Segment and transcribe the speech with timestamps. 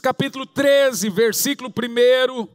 [0.00, 2.48] Capítulo 13, versículo 1.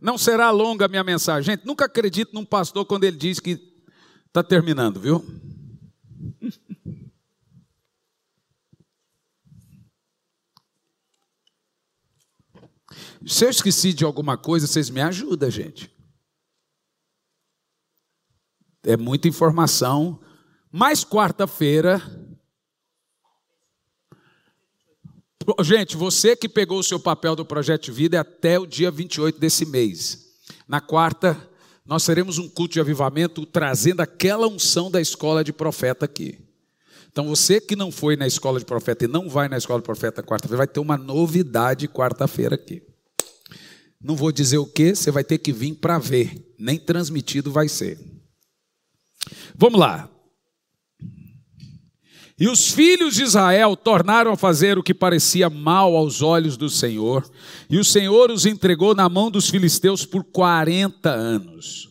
[0.00, 1.54] Não será longa a minha mensagem.
[1.54, 3.60] Gente, nunca acredito num pastor quando ele diz que
[4.26, 5.22] está terminando, viu?
[13.26, 15.94] Se eu esqueci de alguma coisa, vocês me ajudam, gente.
[18.82, 20.20] É muita informação.
[20.72, 22.00] Mas quarta-feira.
[25.62, 28.90] Gente, você que pegou o seu papel do Projeto de Vida é até o dia
[28.90, 30.26] 28 desse mês.
[30.68, 31.48] Na quarta,
[31.84, 36.38] nós teremos um culto de avivamento trazendo aquela unção da escola de profeta aqui.
[37.10, 39.84] Então, você que não foi na escola de profeta e não vai na escola de
[39.84, 42.82] profeta quarta-feira, vai ter uma novidade quarta-feira aqui.
[44.00, 47.68] Não vou dizer o que, você vai ter que vir para ver, nem transmitido vai
[47.68, 47.98] ser.
[49.56, 50.08] Vamos lá.
[52.40, 56.70] E os filhos de Israel tornaram a fazer o que parecia mal aos olhos do
[56.70, 57.30] Senhor,
[57.68, 61.90] e o Senhor os entregou na mão dos filisteus por 40 anos.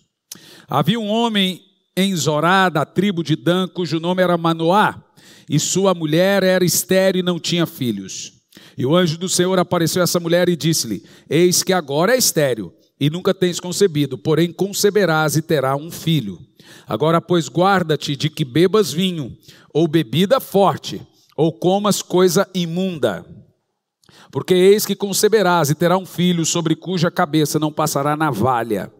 [0.67, 1.61] Havia um homem
[1.95, 4.99] em Zorá, da tribo de Dan, cujo nome era Manoá,
[5.47, 8.33] e sua mulher era estéril e não tinha filhos.
[8.75, 12.17] E o anjo do Senhor apareceu a essa mulher e disse-lhe: Eis que agora é
[12.17, 16.39] estéril e nunca tens concebido, porém conceberás e terá um filho.
[16.85, 19.37] Agora, pois, guarda-te de que bebas vinho,
[19.73, 21.01] ou bebida forte,
[21.37, 23.25] ou comas coisa imunda.
[24.31, 28.91] Porque eis que conceberás e terá um filho, sobre cuja cabeça não passará navalha.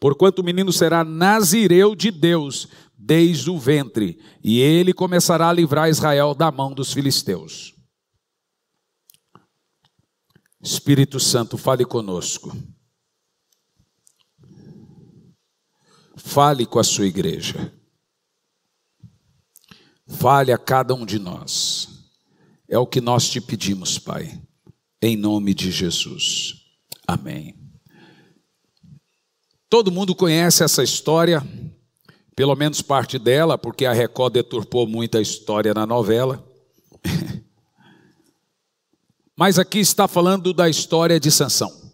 [0.00, 5.88] Porquanto o menino será nazireu de Deus desde o ventre, e ele começará a livrar
[5.88, 7.74] Israel da mão dos filisteus.
[10.60, 12.56] Espírito Santo, fale conosco.
[16.26, 17.72] Fale com a sua igreja.
[20.08, 21.88] Fale a cada um de nós.
[22.68, 24.42] É o que nós te pedimos, Pai.
[25.00, 26.66] Em nome de Jesus.
[27.06, 27.54] Amém.
[29.70, 31.40] Todo mundo conhece essa história,
[32.34, 36.44] pelo menos parte dela, porque a Record deturpou muito a história na novela.
[39.38, 41.85] Mas aqui está falando da história de Sansão.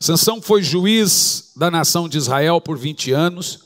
[0.00, 3.64] Sansão foi juiz da nação de Israel por 20 anos.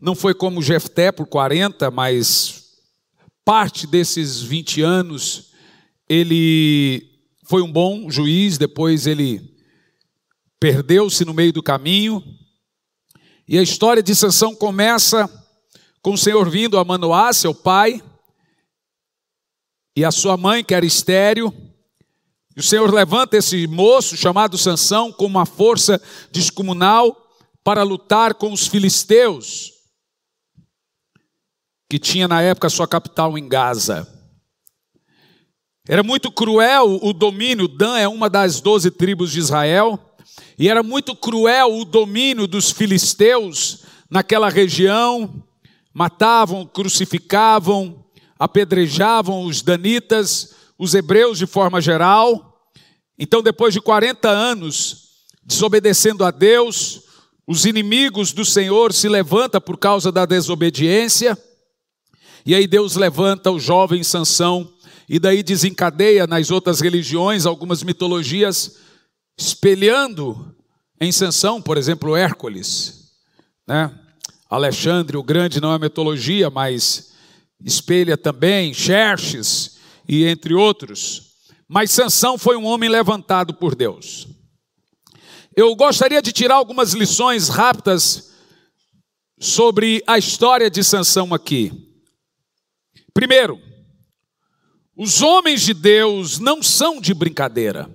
[0.00, 2.78] Não foi como Jefté por 40, mas
[3.44, 5.50] parte desses 20 anos
[6.08, 7.06] ele
[7.44, 9.56] foi um bom juiz, depois ele
[10.58, 12.22] perdeu-se no meio do caminho.
[13.46, 15.28] E a história de Sansão começa
[16.00, 18.02] com o Senhor vindo a Manoá, seu pai,
[19.94, 21.52] e a sua mãe, que era estéreo,
[22.56, 26.00] o Senhor levanta esse moço chamado Sansão com uma força
[26.32, 27.16] descomunal
[27.62, 29.72] para lutar com os filisteus,
[31.88, 34.06] que tinha na época sua capital em Gaza.
[35.88, 39.98] Era muito cruel o domínio, Dan é uma das doze tribos de Israel,
[40.58, 45.42] e era muito cruel o domínio dos filisteus naquela região,
[45.94, 48.04] matavam, crucificavam,
[48.38, 52.58] apedrejavam os danitas, os hebreus de forma geral.
[53.18, 55.10] Então, depois de 40 anos
[55.44, 57.02] desobedecendo a Deus,
[57.46, 61.36] os inimigos do Senhor se levantam por causa da desobediência,
[62.46, 64.72] e aí Deus levanta o jovem Sansão,
[65.06, 68.78] e daí desencadeia nas outras religiões algumas mitologias,
[69.36, 70.54] espelhando
[70.98, 73.10] em Sansão, por exemplo, Hércules,
[73.66, 73.92] né?
[74.48, 77.12] Alexandre o Grande não é mitologia, mas
[77.64, 79.69] espelha também Xerxes
[80.10, 81.36] e entre outros.
[81.68, 84.26] Mas Sansão foi um homem levantado por Deus.
[85.56, 88.32] Eu gostaria de tirar algumas lições rápidas
[89.38, 91.70] sobre a história de Sansão aqui.
[93.14, 93.56] Primeiro,
[94.96, 97.88] os homens de Deus não são de brincadeira.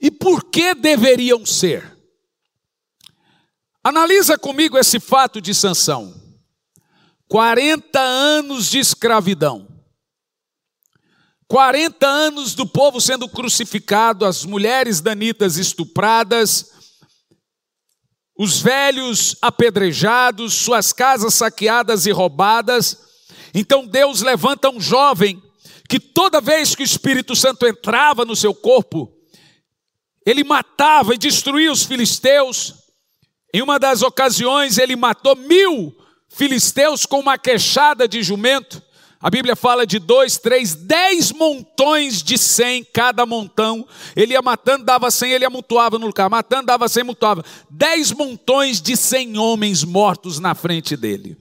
[0.00, 1.98] E por que deveriam ser?
[3.82, 6.14] Analisa comigo esse fato de Sansão.
[7.26, 9.71] 40 anos de escravidão.
[11.52, 16.72] 40 anos do povo sendo crucificado, as mulheres danitas estupradas,
[18.34, 22.96] os velhos apedrejados, suas casas saqueadas e roubadas.
[23.52, 25.42] Então Deus levanta um jovem
[25.90, 29.12] que toda vez que o Espírito Santo entrava no seu corpo,
[30.24, 32.76] ele matava e destruía os filisteus.
[33.52, 35.94] Em uma das ocasiões, ele matou mil
[36.30, 38.82] filisteus com uma queixada de jumento.
[39.22, 43.86] A Bíblia fala de dois, três, dez montões de cem cada montão.
[44.16, 46.28] Ele ia matando, dava cem, ele amontoava no lugar.
[46.28, 47.44] Matando, dava cem, amontoava.
[47.70, 51.36] Dez montões de cem homens mortos na frente dele.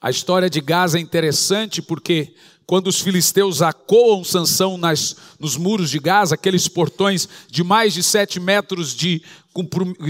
[0.00, 2.34] A história de Gaza é interessante porque
[2.66, 8.02] quando os filisteus acoam Sansão nas, nos muros de Gaza, aqueles portões de mais de
[8.02, 9.22] sete metros de,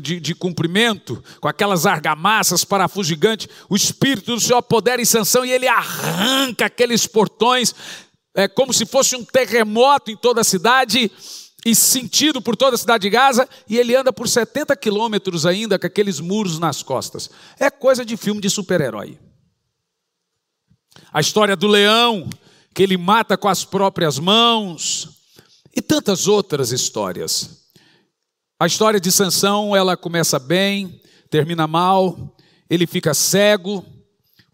[0.02, 5.44] de, de comprimento, com aquelas argamassas, parafuso gigante, o Espírito do Senhor apodera em Sansão
[5.44, 7.74] e ele arranca aqueles portões,
[8.34, 11.10] é, como se fosse um terremoto em toda a cidade,
[11.64, 15.78] e sentido por toda a cidade de Gaza, e ele anda por 70 quilômetros ainda
[15.78, 17.30] com aqueles muros nas costas.
[17.58, 19.18] É coisa de filme de super-herói.
[21.12, 22.28] A história do leão,
[22.74, 25.08] que ele mata com as próprias mãos,
[25.74, 27.62] e tantas outras histórias.
[28.60, 32.36] A história de Sansão, ela começa bem, termina mal,
[32.68, 33.84] ele fica cego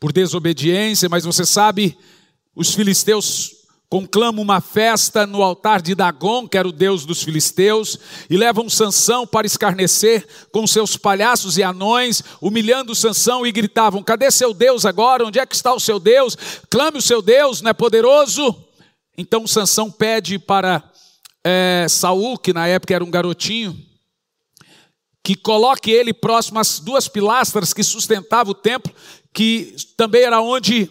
[0.01, 1.99] por desobediência, mas você sabe,
[2.55, 3.58] os filisteus
[3.91, 7.99] conclamam uma festa no altar de Dagon, que era o deus dos filisteus,
[8.29, 14.31] e levam Sansão para escarnecer com seus palhaços e anões, humilhando Sansão e gritavam: "Cadê
[14.31, 15.27] seu Deus agora?
[15.27, 16.37] Onde é que está o seu Deus?
[16.69, 18.55] Clame o seu Deus, não é poderoso?"
[19.17, 20.85] Então Sansão pede para
[21.43, 23.77] é, Saul, que na época era um garotinho,
[25.25, 28.93] que coloque ele próximo às duas pilastras que sustentavam o templo,
[29.33, 30.91] que também era onde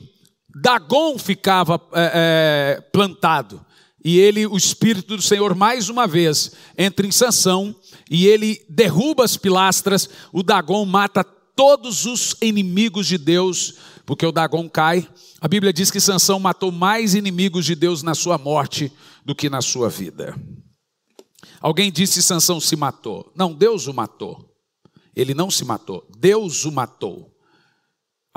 [0.61, 3.65] Dagon ficava é, é, plantado.
[4.03, 7.75] E ele, o Espírito do Senhor, mais uma vez, entra em sanção
[8.09, 10.09] e ele derruba as pilastras.
[10.31, 13.75] O Dagon mata todos os inimigos de Deus,
[14.05, 15.07] porque o Dagon cai.
[15.41, 18.91] A Bíblia diz que Sansão matou mais inimigos de Deus na sua morte
[19.25, 20.35] do que na sua vida.
[21.59, 23.31] Alguém disse Sansão se matou.
[23.35, 24.55] Não, Deus o matou.
[25.15, 27.36] Ele não se matou, Deus o matou.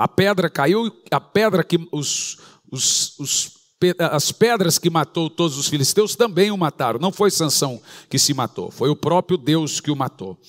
[0.01, 2.39] A pedra caiu, a pedra que os,
[2.71, 3.51] os, os,
[3.99, 6.97] as pedras que matou todos os filisteus também o mataram.
[6.99, 10.39] Não foi Sansão que se matou, foi o próprio Deus que o matou.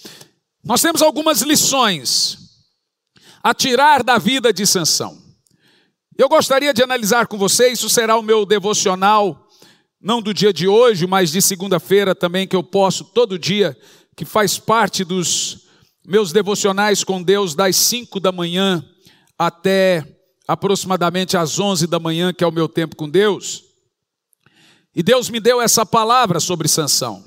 [0.65, 2.39] Nós temos algumas lições
[3.43, 5.21] a tirar da vida de Sansão.
[6.17, 9.47] Eu gostaria de analisar com vocês, isso será o meu devocional,
[10.01, 13.77] não do dia de hoje, mas de segunda-feira também, que eu posso todo dia,
[14.17, 15.67] que faz parte dos
[16.07, 18.83] meus devocionais com Deus das cinco da manhã
[19.47, 20.07] até
[20.47, 23.65] aproximadamente às 11 da manhã, que é o meu tempo com Deus.
[24.95, 27.25] E Deus me deu essa palavra sobre Sansão.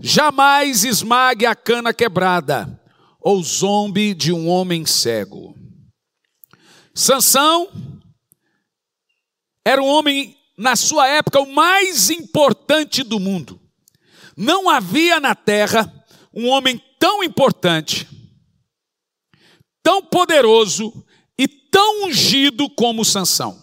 [0.00, 2.80] Jamais esmague a cana quebrada
[3.20, 5.54] ou zombe de um homem cego.
[6.94, 7.68] Sansão
[9.64, 13.60] era um homem na sua época o mais importante do mundo.
[14.36, 15.92] Não havia na terra
[16.32, 18.06] um homem tão importante
[19.86, 21.06] tão poderoso
[21.38, 23.56] e tão ungido como Sansão.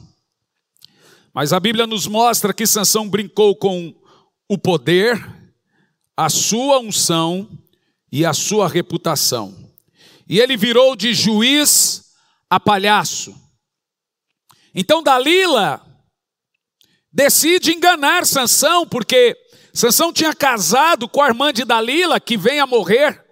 [1.34, 3.94] Mas a Bíblia nos mostra que Sansão brincou com
[4.48, 5.22] o poder,
[6.16, 7.50] a sua unção
[8.10, 9.70] e a sua reputação.
[10.26, 12.14] E ele virou de juiz
[12.50, 13.36] a palhaço.
[14.74, 15.86] Então Dalila
[17.12, 19.36] decide enganar Sansão, porque
[19.74, 23.23] Sansão tinha casado com a irmã de Dalila, que vem a morrer.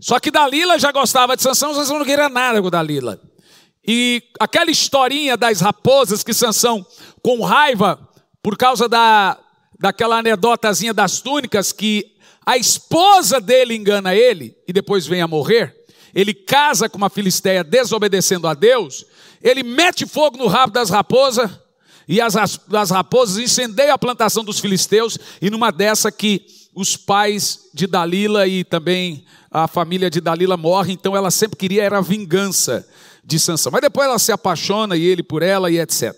[0.00, 3.20] Só que Dalila já gostava de Sansão, Sansão não queria nada com Dalila.
[3.86, 6.84] E aquela historinha das raposas que Sansão,
[7.22, 7.98] com raiva,
[8.42, 9.38] por causa da,
[9.78, 12.14] daquela anedotazinha das túnicas, que
[12.44, 15.74] a esposa dele engana ele e depois vem a morrer,
[16.14, 19.04] ele casa com uma filisteia desobedecendo a Deus,
[19.42, 21.50] ele mete fogo no rabo das raposas,
[22.06, 27.70] e as, as raposas incendeiam a plantação dos filisteus, e numa dessa que os pais
[27.72, 29.24] de Dalila e também
[29.54, 32.84] a família de Dalila morre, então ela sempre queria era a vingança
[33.22, 33.70] de Sansão.
[33.70, 36.12] Mas depois ela se apaixona e ele por ela e etc.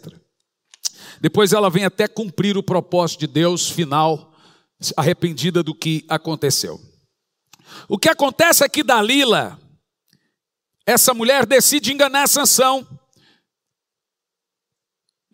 [1.20, 4.32] Depois ela vem até cumprir o propósito de Deus final,
[4.96, 6.80] arrependida do que aconteceu.
[7.86, 9.60] O que acontece é que Dalila,
[10.86, 12.86] essa mulher decide enganar Sansão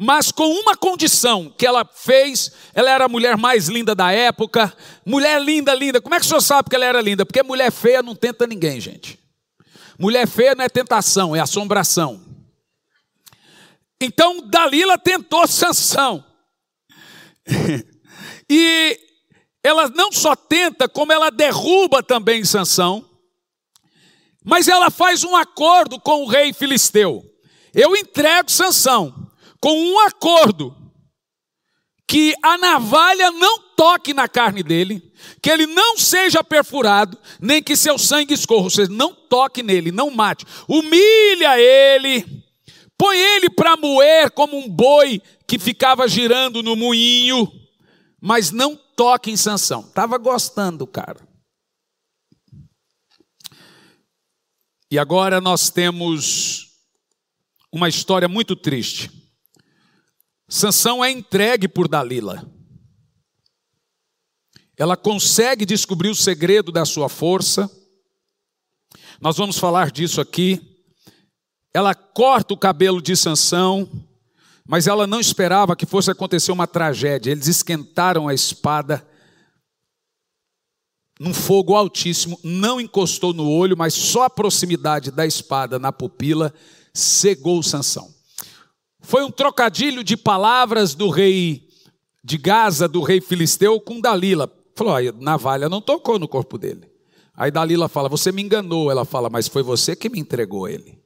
[0.05, 4.77] mas com uma condição que ela fez, ela era a mulher mais linda da época,
[5.07, 6.01] mulher linda, linda.
[6.01, 7.25] Como é que o senhor sabe que ela era linda?
[7.25, 9.17] Porque mulher feia não tenta ninguém, gente.
[9.97, 12.21] Mulher feia não é tentação, é assombração.
[14.01, 16.25] Então Dalila tentou Sansão.
[18.51, 18.99] e
[19.63, 23.09] ela não só tenta, como ela derruba também Sansão.
[24.45, 27.25] Mas ela faz um acordo com o rei filisteu.
[27.73, 29.22] Eu entrego Sansão,
[29.63, 30.77] com um acordo
[32.09, 35.01] que a navalha não toque na carne dele,
[35.41, 39.93] que ele não seja perfurado, nem que seu sangue escorra, ou seja, não toque nele,
[39.93, 42.45] não mate, humilha ele,
[42.99, 47.51] põe ele para moer como um boi que ficava girando no moinho,
[48.21, 49.83] mas não toque em Sansão.
[49.83, 51.27] Estava gostando, cara.
[54.91, 56.67] E agora nós temos
[57.73, 59.22] uma história muito triste.
[60.55, 62.47] Sansão é entregue por Dalila.
[64.77, 67.71] Ela consegue descobrir o segredo da sua força.
[69.19, 70.61] Nós vamos falar disso aqui.
[71.73, 73.91] Ela corta o cabelo de Sansão,
[74.69, 77.31] mas ela não esperava que fosse acontecer uma tragédia.
[77.31, 79.09] Eles esquentaram a espada
[81.19, 86.53] num fogo altíssimo, não encostou no olho, mas só a proximidade da espada na pupila
[86.93, 88.12] cegou Sansão.
[89.03, 91.69] Foi um trocadilho de palavras do rei
[92.25, 94.51] de Gaza, do rei filisteu, com Dalila.
[94.75, 96.91] Falou: a navalha não tocou no corpo dele.
[97.35, 98.91] Aí Dalila fala: Você me enganou.
[98.91, 101.03] Ela fala: Mas foi você que me entregou ele.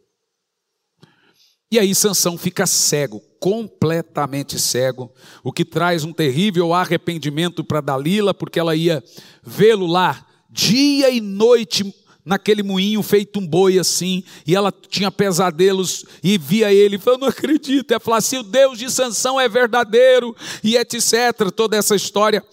[1.70, 5.10] E aí Sansão fica cego, completamente cego,
[5.42, 9.02] o que traz um terrível arrependimento para Dalila, porque ela ia
[9.42, 11.92] vê-lo lá dia e noite
[12.26, 17.28] naquele moinho feito um boi assim, e ela tinha pesadelos e via ele, falou, não
[17.28, 22.44] acredito, ela falou, se o Deus de Sansão é verdadeiro, e etc, toda essa história,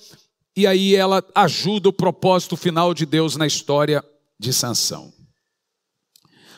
[0.56, 4.06] e aí ela ajuda o propósito final de Deus na história
[4.40, 5.12] de Sansão.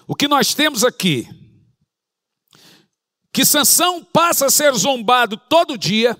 [0.06, 1.26] O que nós temos aqui,
[3.32, 6.18] que Sansão passa a ser zombado todo dia,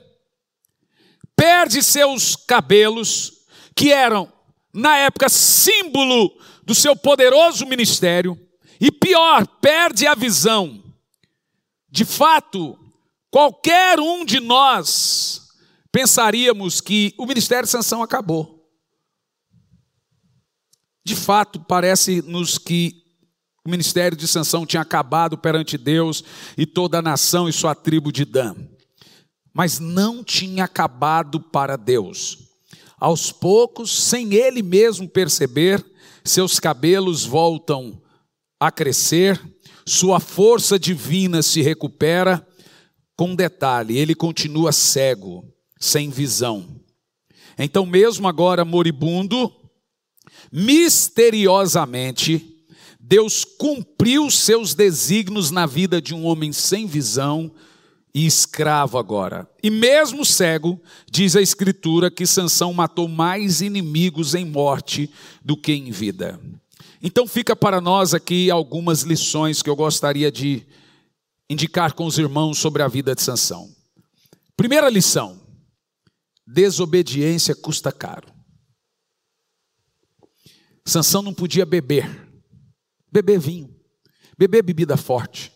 [1.36, 3.34] perde seus cabelos,
[3.76, 4.32] que eram,
[4.74, 6.32] na época, símbolo
[6.66, 8.38] do seu poderoso ministério
[8.82, 10.84] e, pior, perde a visão.
[11.90, 12.78] De fato,
[13.30, 15.48] qualquer um de nós
[15.92, 18.56] pensaríamos que o ministério de sanção acabou.
[21.06, 23.06] De fato, parece-nos que
[23.64, 26.24] o ministério de sanção tinha acabado perante Deus
[26.58, 28.56] e toda a nação e sua tribo de Dan.
[29.54, 32.40] Mas não tinha acabado para Deus.
[33.00, 35.86] Aos poucos, sem ele mesmo perceber,
[36.26, 38.02] seus cabelos voltam
[38.60, 39.40] a crescer,
[39.86, 42.46] sua força divina se recupera.
[43.16, 45.46] Com detalhe, ele continua cego,
[45.80, 46.82] sem visão.
[47.58, 49.50] Então, mesmo agora moribundo,
[50.52, 52.66] misteriosamente,
[53.00, 57.54] Deus cumpriu seus desígnios na vida de um homem sem visão
[58.16, 59.46] e escravo agora.
[59.62, 60.82] E mesmo cego,
[61.12, 65.12] diz a escritura que Sansão matou mais inimigos em morte
[65.44, 66.40] do que em vida.
[67.04, 70.66] Então fica para nós aqui algumas lições que eu gostaria de
[71.50, 73.70] indicar com os irmãos sobre a vida de Sansão.
[74.56, 75.38] Primeira lição:
[76.48, 78.34] desobediência custa caro.
[80.86, 82.10] Sansão não podia beber,
[83.12, 83.76] beber vinho,
[84.38, 85.55] beber bebida forte.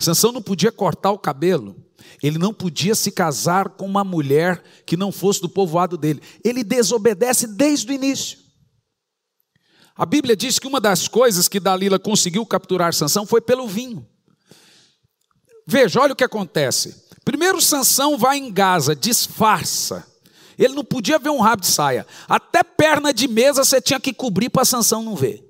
[0.00, 1.76] Sansão não podia cortar o cabelo,
[2.22, 6.22] ele não podia se casar com uma mulher que não fosse do povoado dele.
[6.44, 8.38] Ele desobedece desde o início.
[9.96, 14.06] A Bíblia diz que uma das coisas que Dalila conseguiu capturar Sansão foi pelo vinho.
[15.66, 17.06] Veja, olha o que acontece.
[17.24, 20.06] Primeiro Sansão vai em Gaza, disfarça.
[20.58, 22.06] Ele não podia ver um rabo de saia.
[22.28, 25.49] Até perna de mesa você tinha que cobrir para Sansão não ver.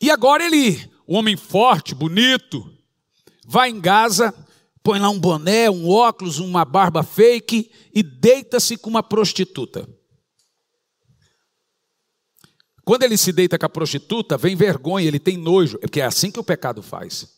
[0.00, 2.70] E agora ele, um homem forte, bonito,
[3.46, 4.34] vai em Gaza,
[4.82, 9.88] põe lá um boné, um óculos, uma barba fake e deita-se com uma prostituta.
[12.84, 16.30] Quando ele se deita com a prostituta, vem vergonha, ele tem nojo, porque é assim
[16.30, 17.28] que o pecado faz.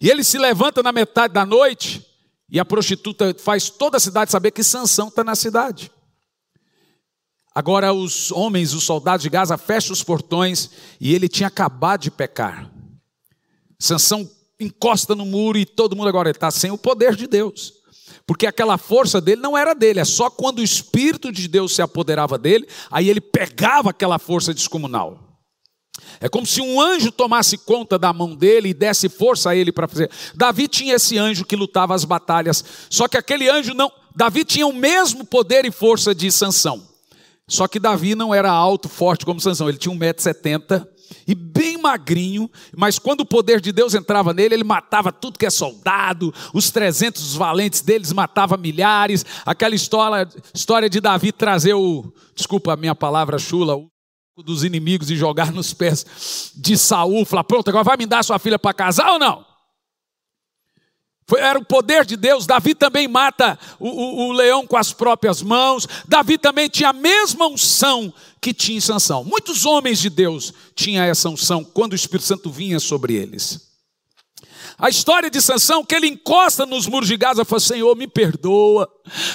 [0.00, 2.04] E ele se levanta na metade da noite
[2.48, 5.90] e a prostituta faz toda a cidade saber que Sansão está na cidade.
[7.54, 10.70] Agora os homens, os soldados de Gaza fecham os portões
[11.00, 12.70] e ele tinha acabado de pecar.
[13.78, 17.72] Sansão encosta no muro e todo mundo agora está sem o poder de Deus.
[18.26, 21.82] Porque aquela força dele não era dele, é só quando o Espírito de Deus se
[21.82, 25.24] apoderava dele, aí ele pegava aquela força descomunal.
[26.20, 29.70] É como se um anjo tomasse conta da mão dele e desse força a ele
[29.70, 30.10] para fazer.
[30.34, 33.92] Davi tinha esse anjo que lutava as batalhas, só que aquele anjo não.
[34.14, 36.93] Davi tinha o mesmo poder e força de Sansão.
[37.48, 40.86] Só que Davi não era alto, forte como Sansão, ele tinha 1,70m
[41.26, 45.46] e bem magrinho, mas quando o poder de Deus entrava nele, ele matava tudo que
[45.46, 52.12] é soldado, os 300 valentes deles matava milhares, aquela história, história de Davi trazer o,
[52.34, 57.44] desculpa a minha palavra chula, o dos inimigos e jogar nos pés de Saul, falar,
[57.44, 59.53] pronto, agora vai me dar sua filha para casar ou não?
[61.26, 62.46] Foi, era o poder de Deus.
[62.46, 65.86] Davi também mata o, o, o, leão com as próprias mãos.
[66.06, 69.24] Davi também tinha a mesma unção que tinha Sansão.
[69.24, 73.72] Muitos homens de Deus tinham essa unção quando o Espírito Santo vinha sobre eles.
[74.76, 78.90] A história de Sansão, que ele encosta nos muros de Gaza, fala: Senhor, me perdoa,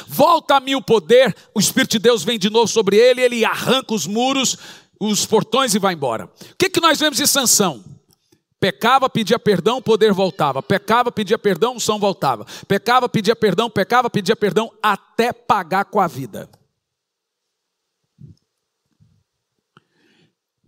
[0.08, 1.36] volta a mim o poder.
[1.55, 4.58] O Espírito de Deus vem de novo sobre ele, ele arranca os muros,
[5.00, 6.25] os portões e vai embora.
[6.25, 7.84] O que, que nós vemos de Sansão?
[8.59, 10.61] Pecava, pedia perdão, poder voltava.
[10.61, 12.45] Pecava, pedia perdão, som voltava.
[12.67, 16.49] Pecava, pedia perdão, pecava, pedia perdão, até pagar com a vida.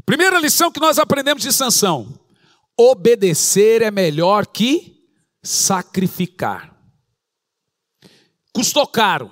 [0.06, 2.18] Primeira lição que nós aprendemos de Sansão:
[2.78, 5.06] obedecer é melhor que
[5.44, 6.74] sacrificar.
[8.54, 9.30] Custou caro.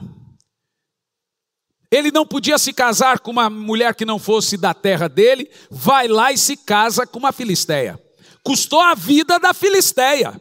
[1.91, 6.07] Ele não podia se casar com uma mulher que não fosse da terra dele, vai
[6.07, 7.99] lá e se casa com uma filisteia.
[8.43, 10.39] Custou a vida da filisteia.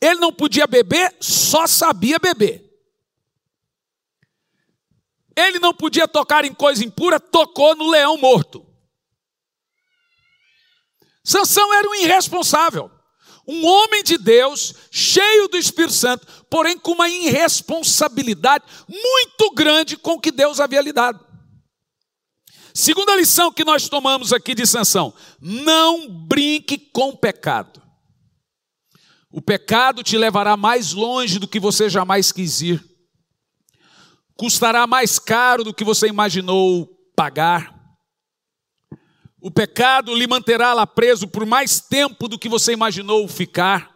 [0.00, 2.64] Ele não podia beber, só sabia beber.
[5.36, 8.66] Ele não podia tocar em coisa impura, tocou no leão morto.
[11.22, 12.90] Sansão era um irresponsável.
[13.46, 20.12] Um homem de Deus, cheio do Espírito Santo, porém com uma irresponsabilidade muito grande com
[20.12, 21.25] o que Deus havia lhe dado.
[22.76, 27.82] Segunda lição que nós tomamos aqui de Sansão: não brinque com pecado.
[29.30, 32.84] O pecado te levará mais longe do que você jamais quis ir.
[34.36, 37.74] Custará mais caro do que você imaginou pagar.
[39.40, 43.90] O pecado lhe manterá lá preso por mais tempo do que você imaginou ficar.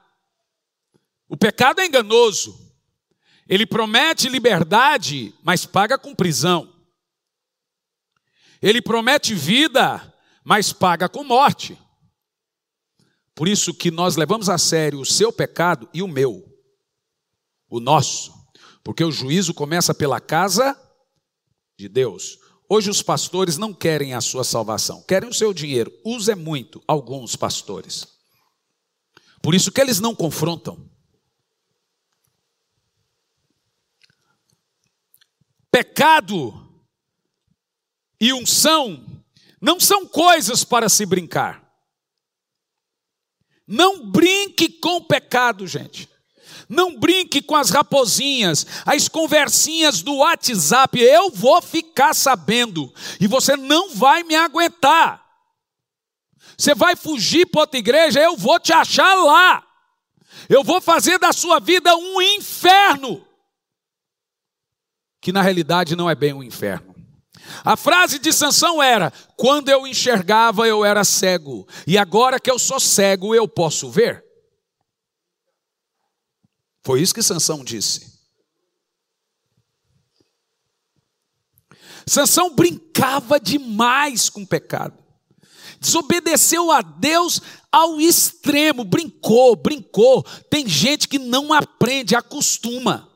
[1.29, 2.59] O pecado é enganoso.
[3.47, 6.80] Ele promete liberdade, mas paga com prisão.
[8.61, 10.13] Ele promete vida,
[10.45, 11.79] mas paga com morte.
[13.35, 16.45] Por isso que nós levamos a sério o seu pecado e o meu,
[17.69, 18.35] o nosso,
[18.85, 20.79] porque o juízo começa pela casa
[21.79, 22.39] de Deus.
[22.69, 25.91] Hoje os pastores não querem a sua salvação, querem o seu dinheiro.
[26.05, 28.07] Usa é muito alguns pastores.
[29.43, 30.89] Por isso que eles não confrontam.
[35.71, 36.70] Pecado
[38.21, 39.05] e unção
[39.61, 41.63] não são coisas para se brincar.
[43.67, 46.09] Não brinque com o pecado, gente.
[46.69, 51.01] Não brinque com as raposinhas, as conversinhas do WhatsApp.
[51.01, 55.25] Eu vou ficar sabendo e você não vai me aguentar.
[56.57, 59.67] Você vai fugir para outra igreja, eu vou te achar lá.
[60.49, 63.27] Eu vou fazer da sua vida um inferno.
[65.21, 66.90] Que na realidade não é bem um inferno.
[67.65, 72.59] A frase de Sansão era: quando eu enxergava, eu era cego, e agora que eu
[72.59, 74.25] sou cego, eu posso ver.
[76.83, 78.19] Foi isso que Sansão disse.
[82.07, 84.99] Sansão brincava demais com o pecado.
[85.79, 90.23] Desobedeceu a Deus ao extremo, brincou, brincou.
[90.51, 93.10] Tem gente que não aprende, acostuma.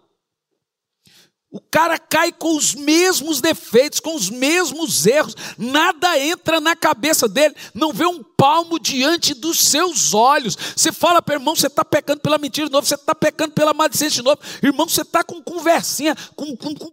[1.55, 7.29] O cara cai com os mesmos defeitos, com os mesmos erros, nada entra na cabeça
[7.29, 10.57] dele, não vê um palmo diante dos seus olhos.
[10.75, 13.73] Você fala para irmão, você está pecando pela mentira de novo, você está pecando pela
[13.73, 14.41] maledicência de novo.
[14.65, 16.91] Irmão, você está com conversinha, com, com, com,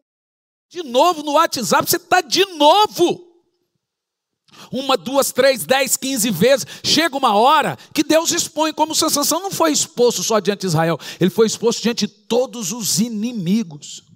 [0.69, 3.31] de novo no WhatsApp, você está de novo.
[4.71, 6.67] Uma, duas, três, dez, quinze vezes.
[6.83, 10.99] Chega uma hora que Deus expõe, como Sansão não foi exposto só diante de Israel,
[11.19, 14.10] ele foi exposto diante de todos os inimigos.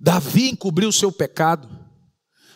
[0.00, 1.68] Davi encobriu seu pecado.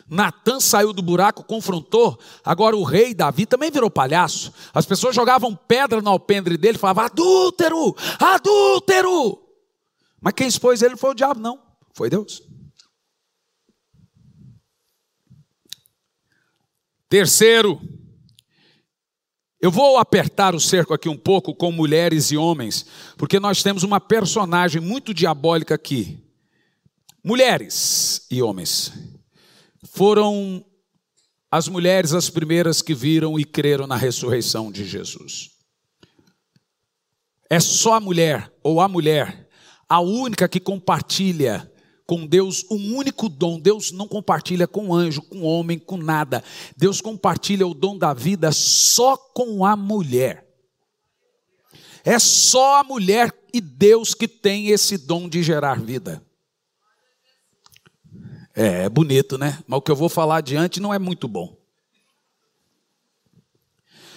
[0.09, 2.18] Natan saiu do buraco, confrontou.
[2.42, 4.52] Agora o rei Davi também virou palhaço.
[4.72, 9.42] As pessoas jogavam pedra no alpendre dele, falavam: adúltero, adúltero.
[10.20, 11.61] Mas quem expôs ele foi o diabo, não,
[11.92, 12.42] foi Deus.
[17.11, 17.80] Terceiro,
[19.61, 23.83] eu vou apertar o cerco aqui um pouco com mulheres e homens, porque nós temos
[23.83, 26.23] uma personagem muito diabólica aqui.
[27.26, 28.92] Mulheres e homens.
[29.82, 30.62] Foram
[31.50, 35.52] as mulheres as primeiras que viram e creram na ressurreição de Jesus.
[37.48, 39.48] É só a mulher, ou a mulher,
[39.88, 41.72] a única que compartilha
[42.06, 43.58] com Deus um único dom.
[43.58, 46.44] Deus não compartilha com anjo, com homem, com nada.
[46.76, 50.46] Deus compartilha o dom da vida só com a mulher.
[52.04, 56.22] É só a mulher e Deus que tem esse dom de gerar vida.
[58.54, 59.62] É, é bonito, né?
[59.66, 61.56] Mas o que eu vou falar adiante não é muito bom.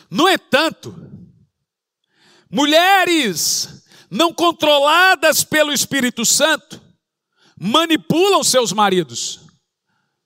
[0.10, 0.96] No entanto,
[2.50, 6.82] mulheres não controladas pelo Espírito Santo
[7.60, 9.42] manipulam seus maridos.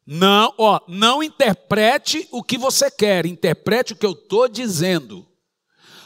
[0.05, 5.25] Não, ó, não interprete o que você quer, interprete o que eu estou dizendo.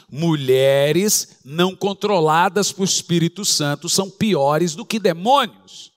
[0.08, 5.95] Mulheres não controladas por Espírito Santo são piores do que demônios.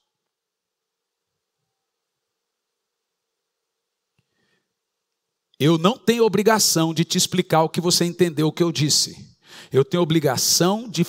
[5.60, 9.36] Eu não tenho obrigação de te explicar o que você entendeu o que eu disse.
[9.70, 11.06] Eu tenho obrigação de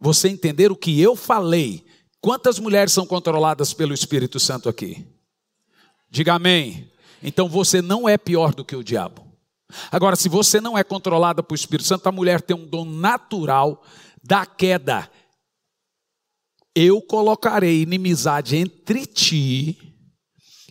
[0.00, 1.84] você entender o que eu falei.
[2.22, 5.06] Quantas mulheres são controladas pelo Espírito Santo aqui?
[6.10, 6.90] Diga amém.
[7.22, 9.26] Então você não é pior do que o diabo.
[9.90, 13.84] Agora, se você não é controlada pelo Espírito Santo, a mulher tem um dom natural
[14.22, 15.08] da queda.
[16.74, 19.78] Eu colocarei inimizade entre ti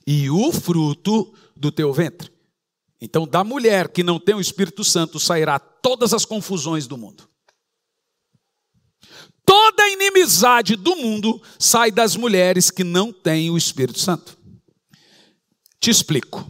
[0.07, 2.38] e o fruto do teu ventre.
[3.01, 7.29] Então, da mulher que não tem o Espírito Santo sairá todas as confusões do mundo.
[9.45, 14.37] Toda a inimizade do mundo sai das mulheres que não têm o Espírito Santo.
[15.79, 16.45] Te explico.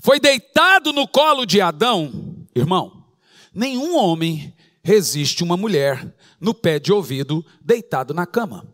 [0.00, 3.06] Foi deitado no colo de Adão, irmão,
[3.54, 4.52] nenhum homem
[4.82, 8.66] resiste uma mulher no pé de ouvido deitado na cama.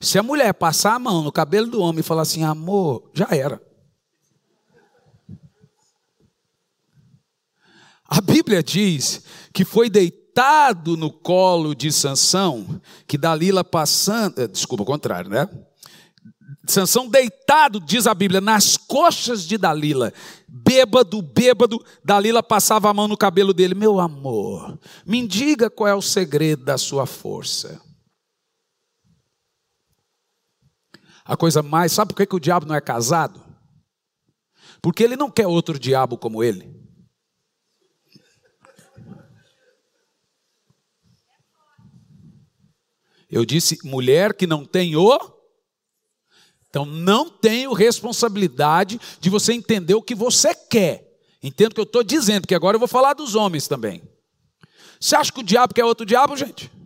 [0.00, 3.28] Se a mulher passar a mão no cabelo do homem e falar assim, amor, já
[3.30, 3.60] era.
[8.06, 14.82] A Bíblia diz que foi deitado no colo de Sansão, que Dalila passando, eh, desculpa,
[14.82, 15.48] o contrário, né?
[16.66, 20.12] Sansão deitado, diz a Bíblia, nas coxas de Dalila,
[20.48, 25.94] bêbado, bêbado, Dalila passava a mão no cabelo dele, meu amor, me diga qual é
[25.94, 27.89] o segredo da sua força.
[31.30, 33.40] A coisa mais, sabe por que, que o diabo não é casado?
[34.82, 36.68] Porque ele não quer outro diabo como ele.
[43.30, 45.20] Eu disse mulher que não tem o.
[46.68, 51.16] Então não tenho responsabilidade de você entender o que você quer.
[51.40, 54.02] Entendo o que eu estou dizendo, porque agora eu vou falar dos homens também.
[54.98, 56.79] Você acha que o diabo quer outro diabo, gente?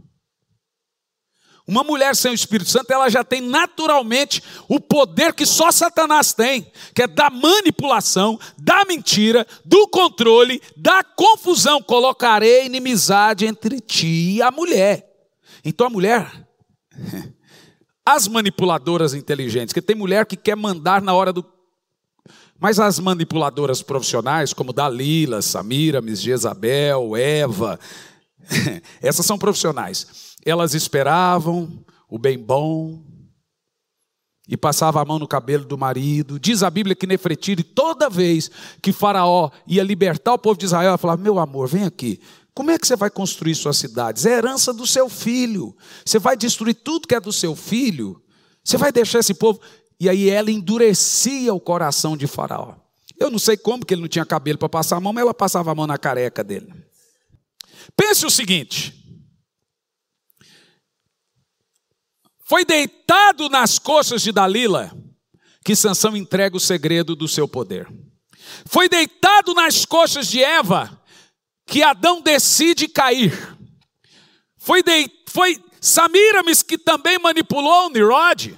[1.66, 6.34] Uma mulher sem o Espírito Santo, ela já tem naturalmente o poder que só Satanás
[6.34, 11.82] tem, que é da manipulação, da mentira, do controle, da confusão.
[11.82, 15.10] Colocarei inimizade entre ti e a mulher.
[15.64, 16.30] Então a mulher,
[18.04, 21.42] as manipuladoras inteligentes, que tem mulher que quer mandar na hora do.
[22.60, 27.80] Mas as manipuladoras profissionais, como Dalila, Samira, Miss Jezabel, Eva,
[29.00, 33.02] essas são profissionais elas esperavam o bem bom
[34.46, 36.38] e passava a mão no cabelo do marido.
[36.38, 38.50] Diz a Bíblia que Nefretiri, toda vez
[38.82, 42.20] que Faraó ia libertar o povo de Israel, ela falava: Meu amor, vem aqui.
[42.54, 44.26] Como é que você vai construir suas cidades?
[44.26, 45.76] É herança do seu filho.
[46.04, 48.22] Você vai destruir tudo que é do seu filho.
[48.62, 49.60] Você vai deixar esse povo.
[49.98, 52.74] E aí ela endurecia o coração de Faraó.
[53.18, 55.34] Eu não sei como, que ele não tinha cabelo para passar a mão, mas ela
[55.34, 56.72] passava a mão na careca dele.
[57.96, 59.03] Pense o seguinte:
[62.44, 64.92] Foi deitado nas coxas de Dalila
[65.64, 67.88] que Sansão entrega o segredo do seu poder.
[68.66, 71.02] Foi deitado nas coxas de Eva
[71.66, 73.32] que Adão decide cair.
[74.58, 78.54] Foi, de, foi Samiramis que também manipulou Nirod.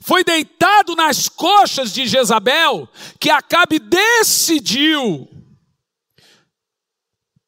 [0.00, 2.88] Foi deitado nas coxas de Jezabel
[3.20, 5.30] que Acabe decidiu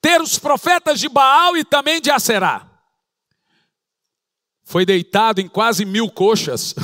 [0.00, 2.71] ter os profetas de Baal e também de Aserá
[4.72, 6.74] foi deitado em quase mil coxas.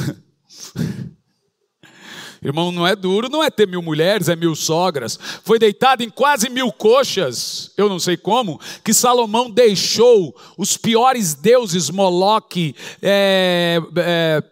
[2.44, 5.18] Irmão, não é duro, não é ter mil mulheres, é mil sogras.
[5.42, 11.32] Foi deitado em quase mil coxas, eu não sei como, que Salomão deixou os piores
[11.32, 14.42] deuses, Moloque, é, é,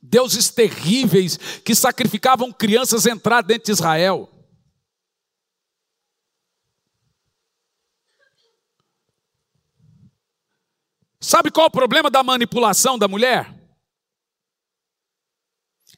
[0.00, 4.30] deuses terríveis, que sacrificavam crianças entrar dentro de Israel.
[11.20, 13.52] Sabe qual é o problema da manipulação da mulher?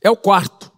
[0.03, 0.73] É o quarto.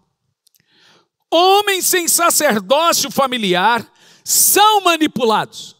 [1.31, 3.89] Homens sem sacerdócio familiar
[4.23, 5.75] são manipulados.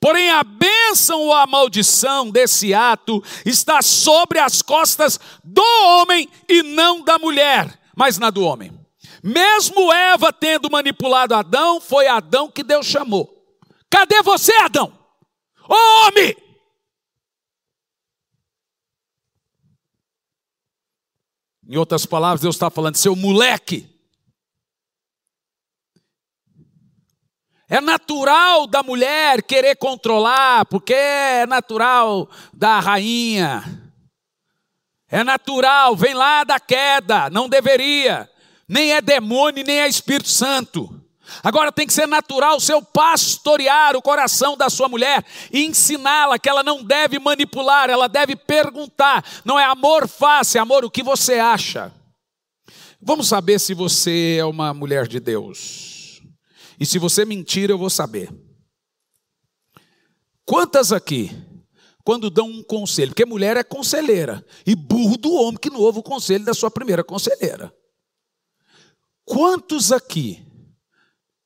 [0.00, 6.62] Porém, a bênção ou a maldição desse ato está sobre as costas do homem e
[6.62, 8.78] não da mulher, mas na do homem.
[9.22, 13.30] Mesmo Eva tendo manipulado Adão, foi Adão que Deus chamou.
[13.90, 14.92] Cadê você, Adão?
[15.66, 16.43] Homem!
[21.68, 23.88] Em outras palavras, Deus está falando, seu moleque.
[27.68, 33.64] É natural da mulher querer controlar, porque é natural da rainha.
[35.08, 38.30] É natural, vem lá da queda, não deveria.
[38.68, 41.03] Nem é demônio, nem é Espírito Santo.
[41.42, 46.38] Agora tem que ser natural o seu pastorear o coração da sua mulher e ensiná-la
[46.38, 49.24] que ela não deve manipular, ela deve perguntar.
[49.44, 51.92] Não é amor fácil, é amor o que você acha.
[53.00, 56.22] Vamos saber se você é uma mulher de Deus.
[56.78, 58.30] E se você mentir, eu vou saber.
[60.44, 61.30] Quantas aqui,
[62.04, 66.00] quando dão um conselho, porque mulher é conselheira, e burro do homem que não ouve
[66.00, 67.74] o conselho da sua primeira conselheira.
[69.24, 70.43] Quantos aqui,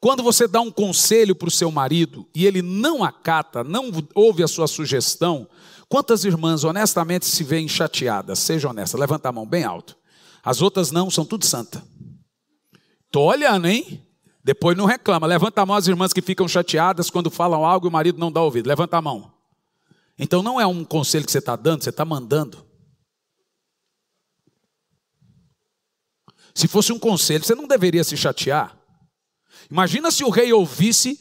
[0.00, 4.44] quando você dá um conselho para o seu marido e ele não acata, não ouve
[4.44, 5.48] a sua sugestão,
[5.88, 8.38] quantas irmãs honestamente se veem chateadas?
[8.38, 9.96] Seja honesta, levanta a mão bem alto.
[10.44, 11.82] As outras não, são tudo santa.
[13.06, 14.06] Estou olhando, hein?
[14.44, 15.26] Depois não reclama.
[15.26, 18.30] Levanta a mão as irmãs que ficam chateadas quando falam algo e o marido não
[18.30, 18.68] dá ouvido.
[18.68, 19.32] Levanta a mão.
[20.16, 22.64] Então não é um conselho que você está dando, você está mandando.
[26.54, 28.77] Se fosse um conselho, você não deveria se chatear.
[29.70, 31.20] Imagina se o rei ouvisse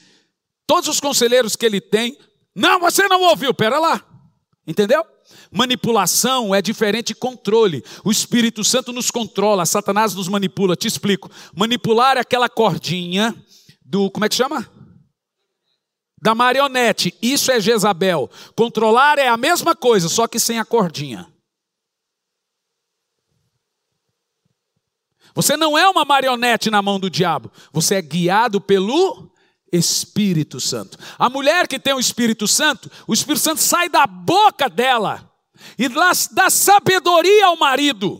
[0.65, 2.17] todos os conselheiros que ele tem.
[2.55, 4.03] Não, você não ouviu, pera lá.
[4.65, 5.03] Entendeu?
[5.51, 7.83] Manipulação é diferente de controle.
[8.03, 10.75] O Espírito Santo nos controla, Satanás nos manipula.
[10.75, 11.29] Te explico.
[11.55, 13.35] Manipular é aquela cordinha
[13.85, 14.11] do.
[14.11, 14.69] Como é que chama?
[16.21, 17.13] Da marionete.
[17.21, 18.29] Isso é Jezabel.
[18.55, 21.27] Controlar é a mesma coisa, só que sem a cordinha.
[25.37, 27.51] Você não é uma marionete na mão do diabo.
[27.71, 29.31] Você é guiado pelo
[29.71, 30.97] Espírito Santo.
[31.15, 35.31] A mulher que tem o Espírito Santo, o Espírito Santo sai da boca dela
[35.77, 38.19] e dá sabedoria ao marido.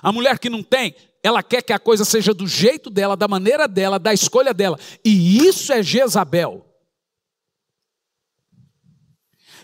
[0.00, 3.28] A mulher que não tem, ela quer que a coisa seja do jeito dela, da
[3.28, 4.80] maneira dela, da escolha dela.
[5.04, 6.66] E isso é Jezabel.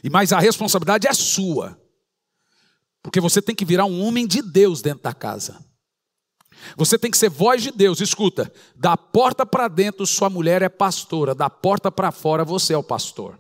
[0.05, 1.81] E mas a responsabilidade é sua.
[3.03, 5.67] Porque você tem que virar um homem de Deus dentro da casa.
[6.77, 8.01] Você tem que ser voz de Deus.
[8.01, 12.79] Escuta, da porta para dentro sua mulher é pastora, da porta para fora você é
[12.79, 13.39] o pastor.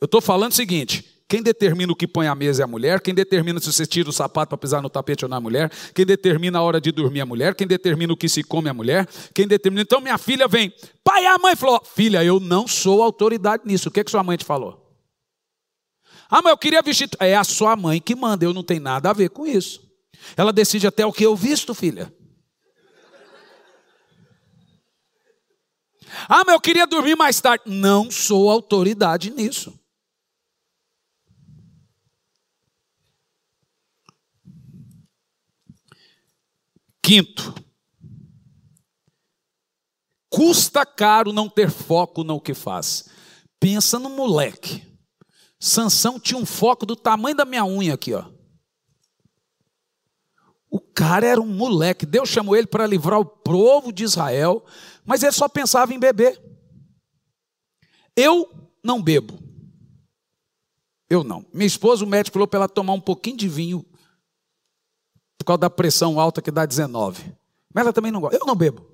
[0.00, 3.00] Eu estou falando o seguinte: quem determina o que põe à mesa é a mulher,
[3.00, 5.70] quem determina se você tira o sapato para pisar no tapete ou não é mulher,
[5.94, 8.68] quem determina a hora de dormir é a mulher, quem determina o que se come
[8.68, 9.82] é a mulher, quem determina.
[9.82, 10.70] Então minha filha vem,
[11.02, 13.88] pai, a mãe falou: Filha, eu não sou autoridade nisso.
[13.88, 14.82] O que, que sua mãe te falou?
[16.28, 17.08] Ah, mas eu queria vestir.
[17.20, 19.91] É a sua mãe que manda, eu não tenho nada a ver com isso.
[20.36, 22.12] Ela decide até o que eu visto, filha.
[26.28, 27.64] Ah, mas eu queria dormir mais tarde.
[27.66, 29.78] Não sou autoridade nisso.
[37.02, 37.54] Quinto,
[40.30, 43.08] custa caro não ter foco no que faz.
[43.58, 44.86] Pensa no moleque.
[45.58, 48.24] Sansão tinha um foco do tamanho da minha unha aqui, ó.
[50.72, 52.06] O cara era um moleque.
[52.06, 54.64] Deus chamou ele para livrar o povo de Israel,
[55.04, 56.42] mas ele só pensava em beber.
[58.16, 58.50] Eu
[58.82, 59.38] não bebo.
[61.10, 61.44] Eu não.
[61.52, 63.84] Minha esposa, o médico falou para ela tomar um pouquinho de vinho
[65.36, 67.22] por causa da pressão alta que dá 19.
[67.74, 68.38] Mas ela também não gosta.
[68.38, 68.86] Eu não bebo.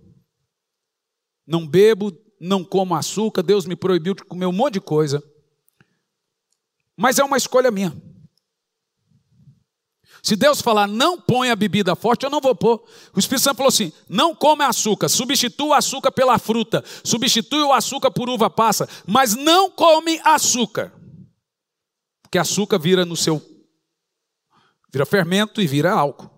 [1.46, 3.40] Não bebo, não como açúcar.
[3.40, 5.22] Deus me proibiu de comer um monte de coisa.
[6.96, 7.96] Mas é uma escolha minha.
[10.28, 12.84] Se Deus falar, não põe a bebida forte, eu não vou pôr.
[13.16, 17.72] O Espírito Santo falou assim: não come açúcar, substitua o açúcar pela fruta, substitui o
[17.72, 20.92] açúcar por uva passa, mas não come açúcar.
[22.20, 23.40] Porque açúcar vira no seu.
[24.92, 26.28] vira fermento e vira álcool.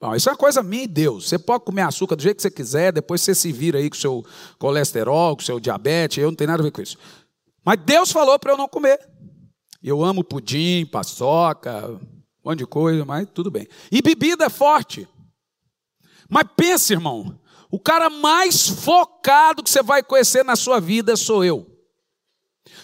[0.00, 1.28] Bom, isso é uma coisa minha e Deus.
[1.28, 3.96] Você pode comer açúcar do jeito que você quiser, depois você se vira aí com
[3.96, 4.24] o seu
[4.58, 6.96] colesterol, com o seu diabetes, eu não tenho nada a ver com isso.
[7.62, 8.98] Mas Deus falou para eu não comer.
[9.82, 12.00] Eu amo pudim, paçoca,
[12.44, 13.66] um monte de coisa, mas tudo bem.
[13.90, 15.08] E bebida é forte.
[16.28, 17.38] Mas pense, irmão,
[17.70, 21.70] o cara mais focado que você vai conhecer na sua vida sou eu.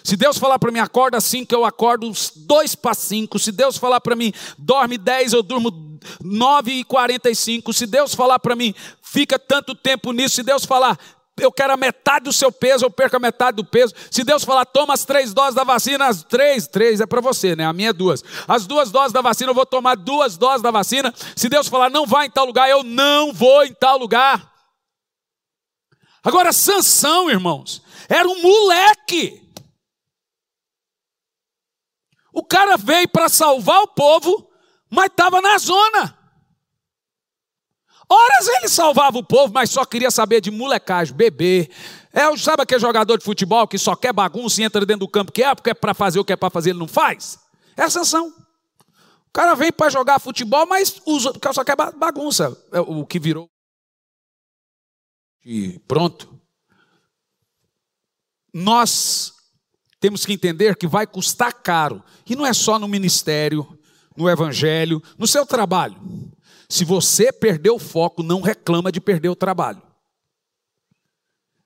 [0.03, 3.37] Se Deus falar para mim, acorda 5, eu acordo dois para cinco.
[3.37, 7.71] Se Deus falar para mim, dorme 10, eu durmo 9 e 45.
[7.71, 10.35] Se Deus falar para mim, fica tanto tempo nisso.
[10.35, 10.97] Se Deus falar,
[11.41, 13.93] eu quero a metade do seu peso, eu perco a metade do peso.
[14.09, 17.55] Se Deus falar, toma as três doses da vacina, as três, três é para você,
[17.55, 17.65] né?
[17.65, 18.23] A minha é duas.
[18.47, 21.13] As duas doses da vacina, eu vou tomar duas doses da vacina.
[21.35, 24.51] Se Deus falar, não vai em tal lugar, eu não vou em tal lugar.
[26.23, 29.41] Agora, Sansão, irmãos, era um moleque.
[32.33, 34.49] O cara veio para salvar o povo,
[34.89, 36.20] mas estava na zona.
[38.13, 41.69] Horas ele salvava o povo, mas só queria saber de molecagem, bebê.
[42.11, 45.31] É, sabe aquele jogador de futebol que só quer bagunça e entra dentro do campo
[45.31, 47.39] que é, porque é para fazer o que é para fazer, ele não faz?
[47.77, 48.27] É a sanção.
[48.27, 52.61] O cara vem para jogar futebol, mas usa, porque só quer bagunça.
[52.73, 53.49] É o que virou.
[55.45, 56.37] E pronto.
[58.53, 59.31] Nós
[60.01, 62.03] temos que entender que vai custar caro.
[62.29, 63.79] E não é só no ministério,
[64.17, 65.95] no evangelho, no seu trabalho.
[66.71, 69.81] Se você perdeu o foco, não reclama de perder o trabalho.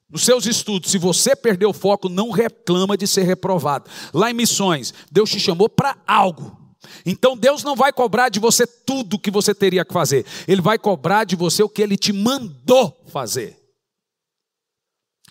[0.10, 3.88] Nos seus estudos, se você perdeu o foco, não reclama de ser reprovado.
[4.12, 6.60] Lá em missões, Deus te chamou para algo.
[7.06, 10.26] Então Deus não vai cobrar de você tudo que você teria que fazer.
[10.48, 13.62] Ele vai cobrar de você o que ele te mandou fazer.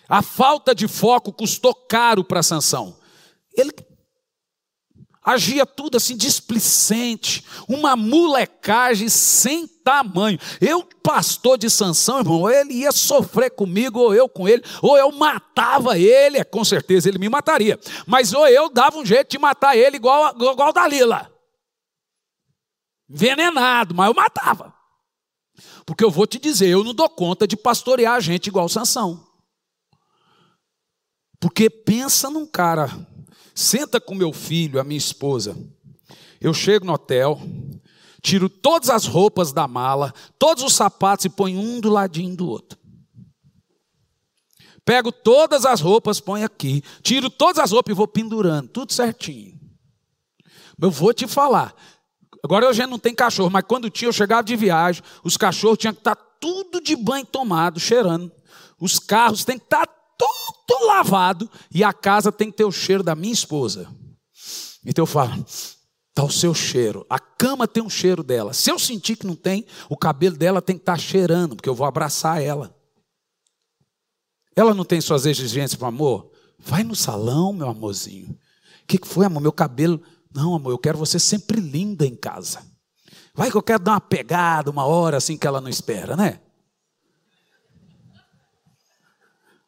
[0.07, 2.95] A falta de foco custou caro para Sansão.
[3.53, 3.73] Ele
[5.25, 10.37] agia tudo assim displicente, uma molecagem sem tamanho.
[10.61, 15.11] Eu, pastor de Sansão, irmão, ele ia sofrer comigo, ou eu com ele, ou eu
[15.11, 17.79] matava ele, com certeza ele me mataria.
[18.05, 21.31] Mas ou eu dava um jeito de matar ele igual, igual Dalila.
[23.09, 24.73] Envenenado, mas eu matava.
[25.85, 29.25] Porque eu vou te dizer, eu não dou conta de pastorear a gente igual Sansão.
[31.39, 32.89] Porque pensa num cara
[33.55, 35.57] Senta com meu filho, a minha esposa.
[36.41, 37.41] Eu chego no hotel,
[38.21, 42.49] tiro todas as roupas da mala, todos os sapatos e ponho um do ladinho do
[42.49, 42.77] outro.
[44.83, 49.57] Pego todas as roupas, ponho aqui, tiro todas as roupas e vou pendurando, tudo certinho.
[50.79, 51.73] Eu vou te falar.
[52.43, 55.93] Agora já não tenho cachorro, mas quando tinha, eu chegava de viagem, os cachorros tinham
[55.93, 58.31] que estar tudo de banho tomado, cheirando.
[58.79, 63.03] Os carros têm que estar tudo lavado e a casa tem que ter o cheiro
[63.03, 63.87] da minha esposa.
[64.85, 67.05] Então eu falo, está o seu cheiro.
[67.09, 68.53] A cama tem um cheiro dela.
[68.53, 71.69] Se eu sentir que não tem, o cabelo dela tem que estar tá cheirando, porque
[71.69, 72.75] eu vou abraçar ela.
[74.55, 76.31] Ela não tem suas exigências para amor?
[76.57, 78.29] Vai no salão, meu amorzinho.
[78.83, 79.41] O que, que foi, amor?
[79.41, 80.01] Meu cabelo.
[80.33, 82.65] Não, amor, eu quero você sempre linda em casa.
[83.33, 86.39] Vai que eu quero dar uma pegada uma hora assim que ela não espera, né?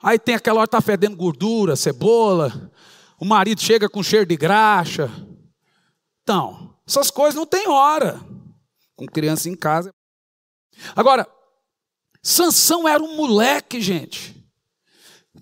[0.02, 2.72] Aí tem aquela hora que está fedendo gordura, cebola.
[3.20, 5.10] O marido chega com cheiro de graxa.
[6.22, 8.20] Então, essas coisas não tem hora.
[8.96, 9.94] Com criança em casa.
[10.96, 11.28] Agora,
[12.22, 14.36] Sansão era um moleque, gente.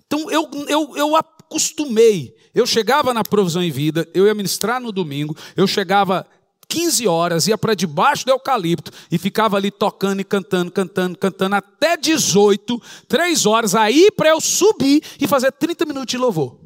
[0.06, 2.34] Então eu, eu, eu acostumei.
[2.54, 6.26] Eu chegava na provisão em vida, eu ia ministrar no domingo, eu chegava
[6.68, 11.54] 15 horas, ia para debaixo do eucalipto e ficava ali tocando e cantando, cantando, cantando
[11.54, 16.58] até 18, 3 horas, aí para eu subir e fazer 30 minutos de louvor.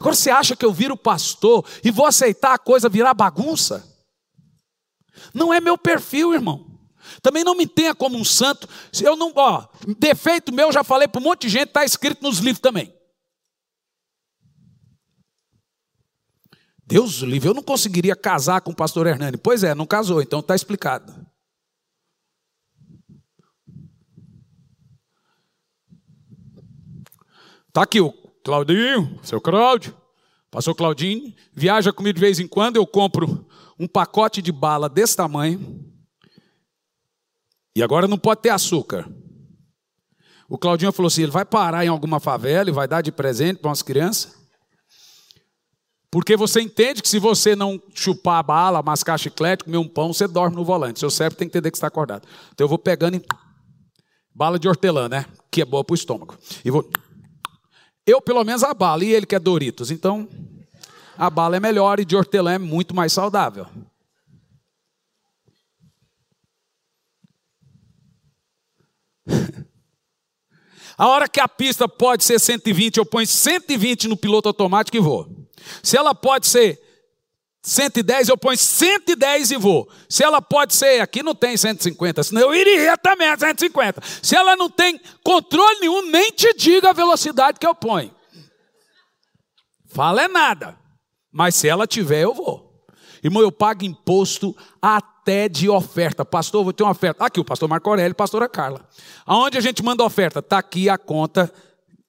[0.00, 3.86] Agora você acha que eu viro pastor e vou aceitar a coisa virar bagunça?
[5.32, 6.66] Não é meu perfil, irmão.
[7.22, 8.68] Também não me tenha como um santo.
[9.00, 9.66] Eu não, ó,
[9.98, 12.92] defeito meu, já falei para um monte de gente, está escrito nos livros também.
[16.88, 19.36] Deus livre, eu não conseguiria casar com o pastor Hernani.
[19.36, 21.12] Pois é, não casou, então está explicado.
[27.68, 28.10] Está aqui o
[28.42, 29.94] Claudinho, seu Cláudio,
[30.50, 33.46] pastor Claudinho, viaja comigo de vez em quando, eu compro
[33.78, 35.84] um pacote de bala desse tamanho.
[37.76, 39.06] E agora não pode ter açúcar.
[40.48, 43.58] O Claudinho falou assim: ele vai parar em alguma favela e vai dar de presente
[43.58, 44.37] para umas crianças.
[46.10, 50.12] Porque você entende que se você não chupar a bala, mascar chiclete, comer um pão,
[50.12, 50.98] você dorme no volante.
[50.98, 52.26] Seu cérebro tem que entender que está acordado.
[52.54, 53.22] Então eu vou pegando em...
[54.34, 55.26] bala de hortelã, né?
[55.50, 56.34] Que é boa para o estômago.
[56.64, 56.88] E vou.
[58.06, 59.04] Eu, pelo menos, a bala.
[59.04, 59.90] E ele que é Doritos.
[59.90, 60.26] Então,
[61.16, 63.66] a bala é melhor e de hortelã é muito mais saudável.
[70.96, 75.00] A hora que a pista pode ser 120, eu ponho 120 no piloto automático e
[75.00, 75.37] vou.
[75.82, 76.80] Se ela pode ser
[77.62, 79.88] 110, eu ponho 110 e vou.
[80.08, 84.00] Se ela pode ser, aqui não tem 150, senão eu iria também a 150.
[84.22, 88.14] Se ela não tem controle nenhum, nem te diga a velocidade que eu ponho.
[89.86, 90.78] Fala é nada.
[91.32, 92.68] Mas se ela tiver, eu vou.
[93.22, 96.24] Irmão, eu pago imposto até de oferta.
[96.24, 97.24] Pastor, vou ter uma oferta.
[97.24, 98.86] Aqui o pastor Marco Aurélio e a pastora Carla.
[99.26, 100.38] Aonde a gente manda oferta?
[100.38, 101.52] Está aqui a conta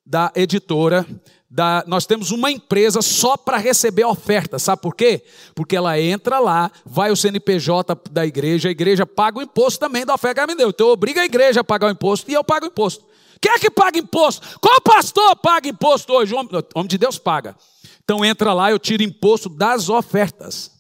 [0.06, 1.06] da editora
[1.50, 5.24] da, nós temos uma empresa só para receber oferta, sabe por quê?
[5.56, 10.06] Porque ela entra lá, vai o CNPJ da igreja, a igreja paga o imposto também
[10.06, 10.70] da oferta que ela me deu.
[10.70, 13.04] Então obriga a igreja a pagar o imposto e eu pago o imposto.
[13.42, 14.60] Quem é que paga imposto?
[14.60, 16.36] Qual pastor paga imposto hoje?
[16.36, 17.56] O homem de Deus paga.
[18.04, 20.72] Então entra lá, eu tiro imposto das ofertas.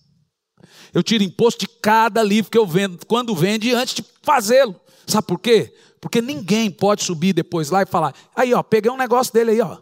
[0.93, 4.75] Eu tiro imposto de cada livro que eu vendo, quando vende, antes de fazê-lo.
[5.07, 5.73] Sabe por quê?
[6.01, 9.61] Porque ninguém pode subir depois lá e falar: aí, ó, peguei um negócio dele aí,
[9.61, 9.77] ó.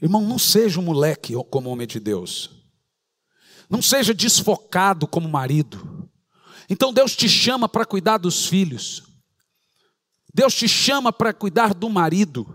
[0.00, 2.50] Irmão, não seja um moleque como homem de Deus.
[3.68, 6.08] Não seja desfocado como marido.
[6.70, 9.02] Então Deus te chama para cuidar dos filhos.
[10.32, 12.46] Deus te chama para cuidar do marido.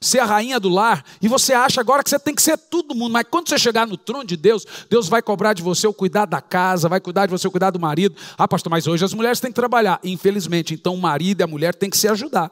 [0.00, 2.94] ser a rainha do lar, e você acha agora que você tem que ser tudo
[2.94, 5.94] mundo, mas quando você chegar no trono de Deus, Deus vai cobrar de você o
[5.94, 8.14] cuidar da casa, vai cuidar de você o cuidar do marido.
[8.36, 9.98] Ah, pastor, mas hoje as mulheres têm que trabalhar.
[10.04, 12.50] Infelizmente, então o marido e a mulher têm que se ajudar.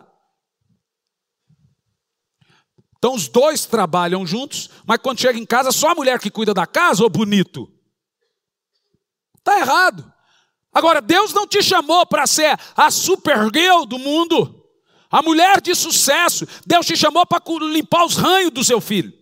[3.02, 6.54] Então os dois trabalham juntos, mas quando chega em casa, só a mulher que cuida
[6.54, 7.68] da casa, ô bonito.
[9.36, 10.12] Está errado.
[10.72, 14.64] Agora, Deus não te chamou para ser a supergirl do mundo.
[15.10, 17.42] A mulher de sucesso, Deus te chamou para
[17.72, 19.12] limpar os ranhos do seu filho.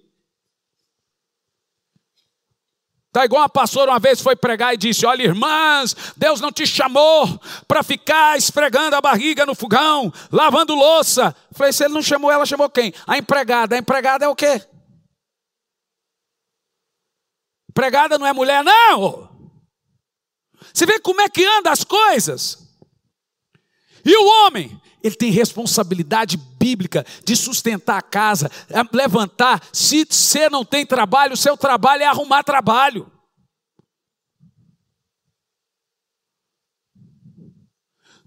[3.11, 6.65] Está igual uma pastora uma vez foi pregar e disse: Olha, irmãs, Deus não te
[6.65, 11.35] chamou para ficar esfregando a barriga no fogão, lavando louça.
[11.51, 12.95] Falei: Se ele não chamou ela, chamou quem?
[13.09, 13.75] A empregada.
[13.75, 14.65] A empregada é o quê?
[17.69, 19.29] Empregada não é mulher, não.
[20.73, 22.59] Você vê como é que anda as coisas.
[24.05, 24.81] E o homem?
[25.03, 28.51] Ele tem responsabilidade bíblica de sustentar a casa,
[28.93, 29.63] levantar.
[29.73, 33.11] Se você não tem trabalho, seu trabalho é arrumar trabalho.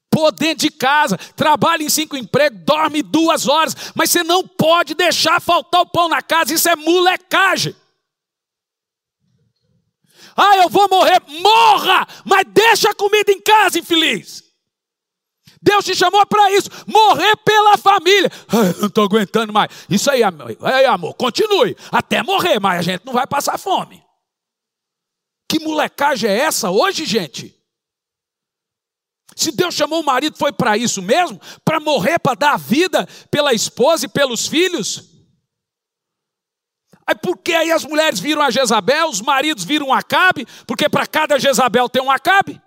[0.09, 4.93] Pô dentro de casa, trabalha em cinco empregos, dorme duas horas, mas você não pode
[4.93, 7.75] deixar faltar o pão na casa, isso é molecagem.
[10.35, 14.42] Ah, eu vou morrer, morra, mas deixa a comida em casa, infeliz.
[15.63, 18.29] Deus te chamou para isso, morrer pela família.
[18.49, 19.71] Ai, não estou aguentando mais.
[19.89, 20.57] Isso aí, amor.
[20.61, 21.75] aí, amor, continue.
[21.89, 24.03] Até morrer, mas a gente não vai passar fome.
[25.49, 27.57] Que molecagem é essa hoje, gente?
[29.35, 31.39] Se Deus chamou o marido, foi para isso mesmo?
[31.63, 35.13] Para morrer, para dar vida pela esposa e pelos filhos?
[37.07, 40.45] Aí por que aí as mulheres viram a Jezabel, os maridos viram Acabe?
[40.67, 42.61] Porque para cada Jezabel tem um Acabe?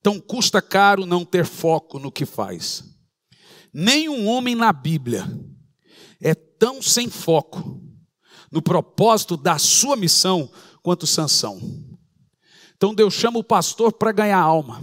[0.00, 2.84] Então custa caro não ter foco no que faz.
[3.72, 5.26] Nenhum homem na Bíblia
[6.20, 7.82] é tão sem foco
[8.50, 10.50] no propósito da sua missão
[10.82, 11.60] quanto Sansão.
[12.76, 14.80] Então Deus chama o pastor para ganhar alma.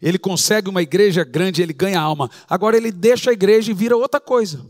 [0.00, 2.30] Ele consegue uma igreja grande, ele ganha alma.
[2.48, 4.64] Agora ele deixa a igreja e vira outra coisa.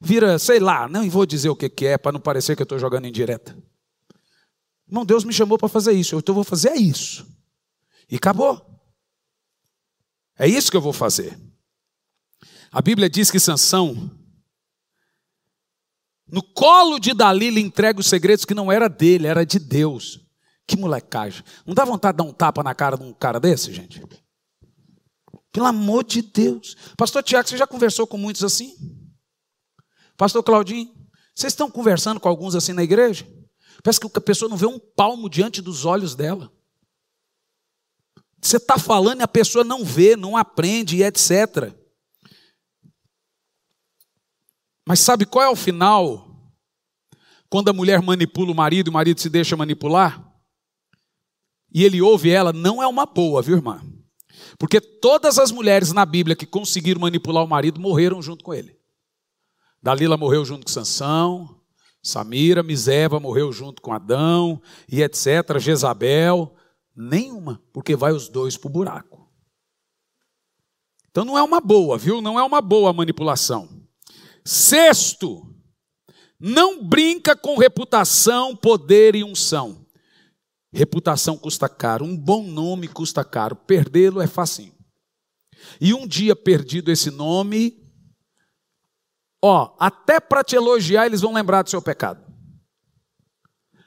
[0.00, 2.78] Vira, sei lá, não vou dizer o que, é, para não parecer que eu estou
[2.78, 3.56] jogando em direta.
[4.88, 7.26] Irmão, Deus me chamou para fazer isso, então eu vou fazer isso.
[8.10, 8.69] E acabou.
[10.40, 11.38] É isso que eu vou fazer.
[12.72, 14.10] A Bíblia diz que Sansão,
[16.26, 20.18] no colo de Dalila, entrega os segredos que não era dele, era de Deus.
[20.66, 21.44] Que molecagem.
[21.66, 24.02] Não dá vontade de dar um tapa na cara de um cara desse, gente?
[25.52, 26.74] Pelo amor de Deus.
[26.96, 28.74] Pastor Tiago, você já conversou com muitos assim?
[30.16, 30.90] Pastor Claudinho,
[31.34, 33.28] vocês estão conversando com alguns assim na igreja?
[33.82, 36.50] Parece que a pessoa não vê um palmo diante dos olhos dela.
[38.40, 41.74] Você está falando e a pessoa não vê, não aprende e etc.
[44.86, 46.26] Mas sabe qual é o final?
[47.48, 50.26] Quando a mulher manipula o marido e o marido se deixa manipular?
[51.72, 53.80] E ele ouve ela, não é uma boa, viu, irmã?
[54.58, 58.76] Porque todas as mulheres na Bíblia que conseguiram manipular o marido morreram junto com ele.
[59.82, 61.60] Dalila morreu junto com Sansão,
[62.02, 64.60] Samira, Miseva morreu junto com Adão
[64.90, 65.58] e etc.
[65.58, 66.54] Jezabel.
[67.02, 69.26] Nenhuma, porque vai os dois para o buraco.
[71.10, 72.20] Então não é uma boa, viu?
[72.20, 73.86] Não é uma boa manipulação.
[74.44, 75.50] Sexto,
[76.38, 79.86] não brinca com reputação, poder e unção.
[80.70, 84.74] Reputação custa caro, um bom nome custa caro, perdê-lo é facinho.
[85.80, 87.82] E um dia perdido esse nome,
[89.42, 92.30] ó, até para te elogiar eles vão lembrar do seu pecado.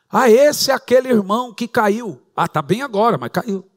[0.09, 2.23] Ah, esse é aquele irmão que caiu.
[2.36, 3.70] Ah, está bem agora, mas caiu.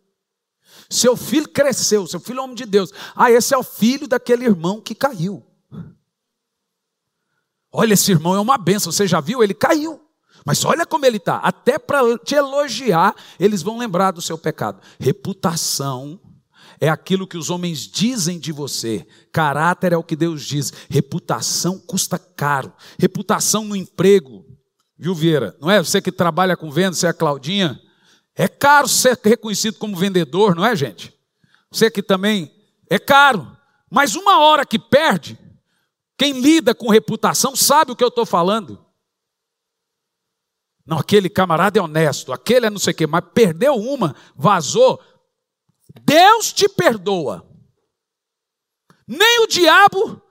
[0.88, 2.92] Seu filho cresceu, seu filho é homem de Deus.
[3.14, 5.44] Ah, esse é o filho daquele irmão que caiu.
[7.72, 9.42] Olha, esse irmão é uma benção, você já viu?
[9.42, 10.00] Ele caiu.
[10.44, 11.36] Mas olha como ele está.
[11.38, 14.80] Até para te elogiar, eles vão lembrar do seu pecado.
[14.98, 16.20] Reputação
[16.80, 19.06] é aquilo que os homens dizem de você.
[19.32, 20.72] Caráter é o que Deus diz.
[20.88, 22.72] Reputação custa caro.
[22.98, 24.44] Reputação no emprego.
[24.96, 25.56] Viu, Vieira?
[25.60, 27.80] Não é você que trabalha com venda, você é a Claudinha?
[28.36, 31.18] É caro ser reconhecido como vendedor, não é, gente?
[31.72, 32.54] Você que também
[32.90, 33.56] é caro.
[33.90, 35.38] Mas uma hora que perde,
[36.18, 38.84] quem lida com reputação sabe o que eu estou falando.
[40.86, 45.00] Não, aquele camarada é honesto, aquele é não sei o quê, mas perdeu uma, vazou.
[46.02, 47.44] Deus te perdoa.
[49.08, 50.22] Nem o diabo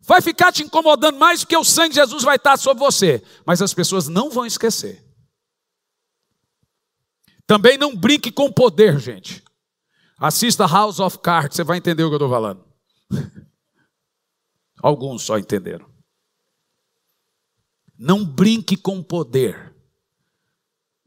[0.00, 3.22] vai ficar te incomodando mais, porque o sangue de Jesus vai estar sobre você.
[3.44, 5.05] Mas as pessoas não vão esquecer.
[7.46, 9.42] Também não brinque com poder, gente.
[10.18, 12.64] Assista House of Cards, você vai entender o que eu estou falando.
[14.82, 15.88] Alguns só entenderam.
[17.96, 19.74] Não brinque com poder.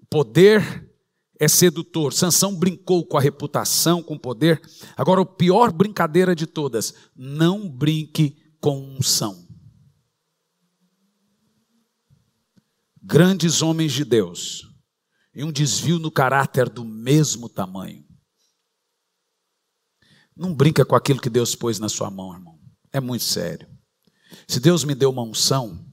[0.09, 0.89] Poder
[1.39, 2.13] é sedutor.
[2.13, 4.61] Sansão brincou com a reputação, com o poder.
[4.95, 9.47] Agora, a pior brincadeira de todas: não brinque com unção.
[13.01, 14.68] Grandes homens de Deus
[15.39, 18.05] e um desvio no caráter do mesmo tamanho.
[20.35, 22.59] Não brinca com aquilo que Deus pôs na sua mão, irmão.
[22.91, 23.65] É muito sério.
[24.45, 25.89] Se Deus me deu uma unção,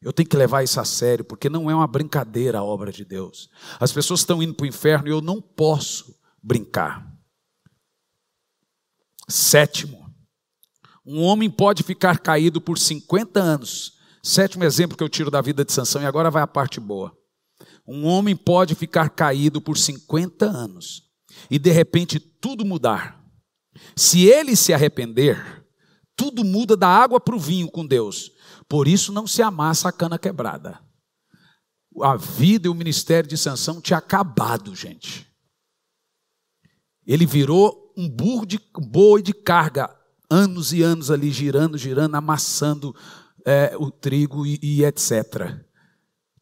[0.00, 3.04] eu tenho que levar isso a sério, porque não é uma brincadeira a obra de
[3.04, 3.48] Deus.
[3.78, 7.08] As pessoas estão indo para o inferno e eu não posso brincar.
[9.28, 10.12] Sétimo,
[11.06, 13.92] um homem pode ficar caído por 50 anos.
[14.24, 17.16] Sétimo exemplo que eu tiro da vida de Sansão, e agora vai a parte boa.
[17.86, 21.02] Um homem pode ficar caído por 50 anos
[21.50, 23.22] e de repente tudo mudar.
[23.96, 25.64] Se ele se arrepender,
[26.14, 28.30] tudo muda da água para o vinho com Deus.
[28.68, 30.78] Por isso não se amassa a cana quebrada.
[32.00, 35.26] A vida e o ministério de Sansão tinha acabado, gente.
[37.06, 39.94] Ele virou um burro de boi de carga,
[40.30, 42.94] anos e anos ali girando, girando, amassando
[43.44, 45.60] é, o trigo e, e etc.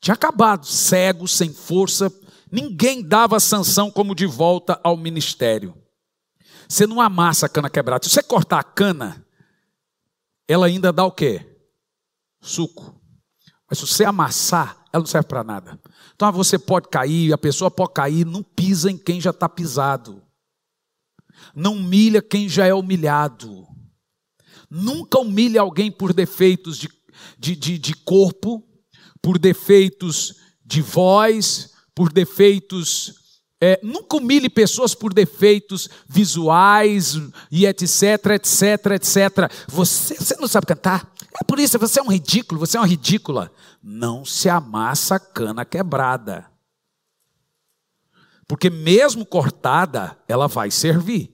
[0.00, 2.12] Tinha acabado, cego, sem força,
[2.50, 5.74] ninguém dava Sansão como de volta ao ministério.
[6.68, 8.04] Você não amassa a cana quebrada.
[8.04, 9.26] Se você cortar a cana,
[10.48, 11.44] ela ainda dá o quê?
[12.40, 12.98] Suco.
[13.68, 15.80] Mas se você amassar, ela não serve para nada.
[16.14, 20.22] Então você pode cair, a pessoa pode cair, não pisa em quem já está pisado.
[21.54, 23.66] Não humilha quem já é humilhado.
[24.70, 26.88] Nunca humilhe alguém por defeitos de,
[27.38, 28.64] de, de, de corpo,
[29.22, 33.20] por defeitos de voz, por defeitos
[33.62, 39.52] é, nunca humilhe pessoas por defeitos visuais e etc, etc, etc.
[39.68, 41.12] Você, você não sabe cantar?
[41.38, 43.52] É por isso, você é um ridículo, você é uma ridícula.
[43.82, 46.50] Não se amassa a cana quebrada.
[48.48, 51.30] Porque mesmo cortada, ela vai servir.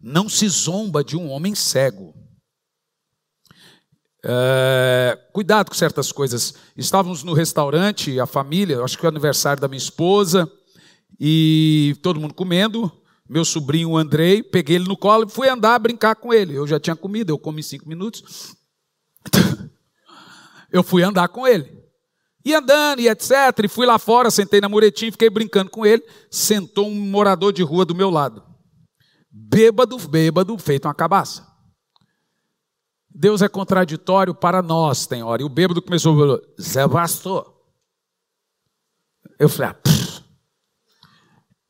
[0.00, 2.12] Não se zomba de um homem cego.
[4.24, 6.54] É, cuidado com certas coisas.
[6.76, 10.50] Estávamos no restaurante, a família, acho que é o aniversário da minha esposa
[11.18, 12.90] e todo mundo comendo.
[13.28, 16.54] Meu sobrinho Andrei, peguei ele no colo e fui andar, brincar com ele.
[16.54, 18.54] Eu já tinha comido, eu comi cinco minutos.
[20.70, 21.82] eu fui andar com ele.
[22.44, 23.30] E andando e etc.
[23.64, 26.02] E fui lá fora, sentei na muretinha, fiquei brincando com ele.
[26.30, 28.42] Sentou um morador de rua do meu lado.
[29.30, 31.51] Bêbado, bêbado, feito uma cabaça.
[33.14, 35.42] Deus é contraditório para nós, tem hora.
[35.42, 37.52] E o bêbado começou a falar, Zé Pastor.
[39.38, 40.22] Eu falei, ah,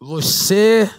[0.01, 0.91] você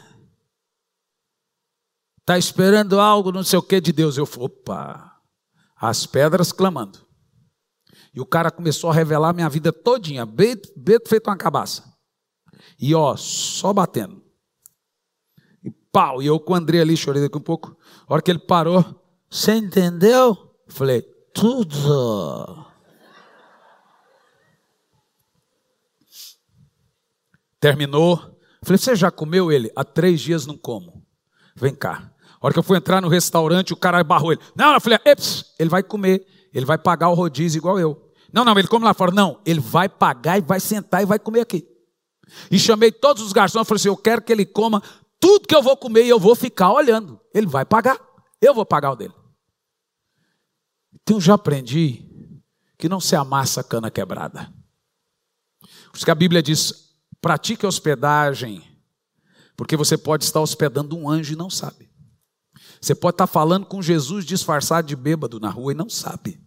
[2.19, 4.17] está esperando algo, não sei o que de Deus.
[4.17, 5.21] Eu falei, opa,
[5.77, 6.99] as pedras clamando.
[8.13, 11.93] E o cara começou a revelar minha vida todinha, beto feito uma cabaça.
[12.79, 14.23] E ó, só batendo.
[15.63, 17.77] E pau, e eu com o André ali, chorei daqui um pouco.
[18.07, 19.02] A hora que ele parou,
[19.33, 20.37] você entendeu?
[20.67, 21.01] Eu falei,
[21.33, 22.65] tudo.
[27.59, 29.71] Terminou, Falei, você já comeu ele?
[29.75, 31.05] Há três dias não como.
[31.55, 32.09] Vem cá.
[32.41, 34.41] A hora que eu fui entrar no restaurante, o cara barrou ele.
[34.55, 38.09] Não, eu falei, Eps, ele vai comer, ele vai pagar o rodízio igual eu.
[38.31, 39.11] Não, não, ele come lá fora.
[39.11, 41.67] Não, ele vai pagar e vai sentar e vai comer aqui.
[42.49, 44.81] E chamei todos os garçons e falei assim: eu quero que ele coma
[45.19, 47.19] tudo que eu vou comer e eu vou ficar olhando.
[47.33, 47.99] Ele vai pagar,
[48.41, 49.13] eu vou pagar o dele.
[51.03, 52.09] Então já aprendi
[52.77, 54.51] que não se amassa cana quebrada.
[55.91, 58.63] Por isso que a Bíblia diz: Pratique a hospedagem,
[59.55, 61.91] porque você pode estar hospedando um anjo e não sabe.
[62.81, 66.41] Você pode estar falando com Jesus disfarçado de bêbado na rua e não sabe.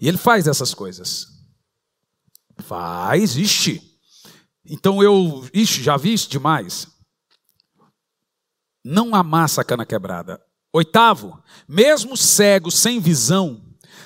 [0.00, 1.26] E ele faz essas coisas.
[2.58, 3.98] Faz, ixi.
[4.64, 6.88] Então eu, ixi, já vi isso demais.
[8.84, 10.42] Não amassa a cana quebrada.
[10.72, 13.60] Oitavo, mesmo cego, sem visão,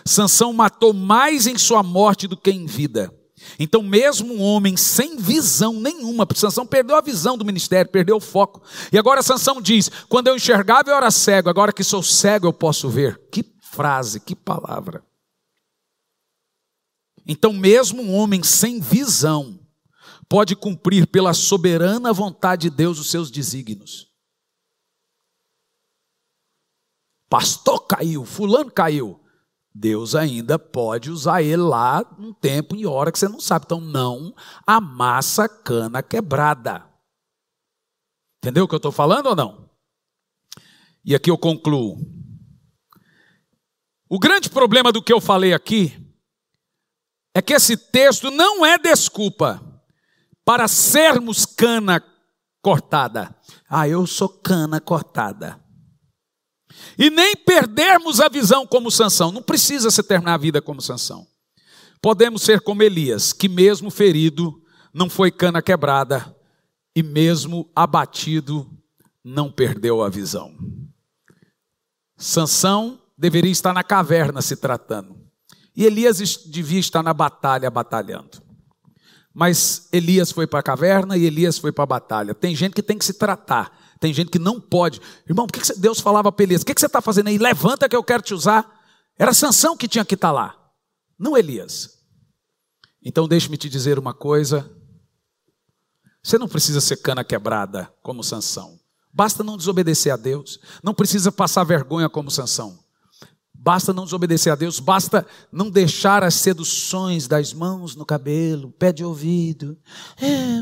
[0.04, 3.12] Sansão matou mais em sua morte do que em vida.
[3.58, 8.16] Então, mesmo um homem sem visão nenhuma, porque Sansão perdeu a visão do ministério, perdeu
[8.16, 8.62] o foco.
[8.92, 12.52] E agora Sansão diz: quando eu enxergava eu era cego, agora que sou cego eu
[12.52, 13.20] posso ver.
[13.30, 15.04] Que frase, que palavra.
[17.26, 19.60] Então, mesmo um homem sem visão
[20.28, 24.05] pode cumprir pela soberana vontade de Deus os seus desígnios.
[27.28, 29.20] Pastor caiu, fulano caiu.
[29.74, 33.66] Deus ainda pode usar ele lá num tempo e hora que você não sabe.
[33.66, 34.34] Então, não
[34.66, 36.86] amassa cana quebrada.
[38.38, 39.70] Entendeu o que eu estou falando ou não?
[41.04, 41.98] E aqui eu concluo.
[44.08, 45.92] O grande problema do que eu falei aqui
[47.34, 49.60] é que esse texto não é desculpa
[50.44, 52.02] para sermos cana
[52.62, 53.36] cortada.
[53.68, 55.60] Ah, eu sou cana cortada.
[56.98, 59.30] E nem perdermos a visão como Sansão.
[59.30, 61.26] Não precisa se terminar a vida como Sansão.
[62.00, 64.62] Podemos ser como Elias, que mesmo ferido,
[64.92, 66.34] não foi cana quebrada,
[66.94, 68.70] e mesmo abatido,
[69.22, 70.56] não perdeu a visão.
[72.16, 75.16] Sansão deveria estar na caverna se tratando.
[75.76, 78.42] E Elias devia estar na batalha batalhando.
[79.34, 82.34] Mas Elias foi para a caverna e Elias foi para a batalha.
[82.34, 83.85] Tem gente que tem que se tratar.
[83.98, 85.00] Tem gente que não pode.
[85.28, 86.62] Irmão, por que Deus falava para Elias?
[86.62, 87.38] O que você está fazendo aí?
[87.38, 88.76] Levanta que eu quero te usar.
[89.18, 90.72] Era Sansão que tinha que estar tá lá,
[91.18, 91.96] não Elias.
[93.02, 94.70] Então deixe-me te dizer uma coisa.
[96.22, 98.78] Você não precisa ser cana quebrada como Sansão.
[99.12, 100.60] Basta não desobedecer a Deus.
[100.82, 102.78] Não precisa passar vergonha como Sansão.
[103.66, 108.92] Basta não desobedecer a Deus, basta não deixar as seduções das mãos no cabelo, pé
[108.92, 109.76] de ouvido.
[110.22, 110.60] É,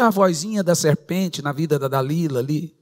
[0.00, 2.76] a vozinha da serpente na vida da Dalila ali.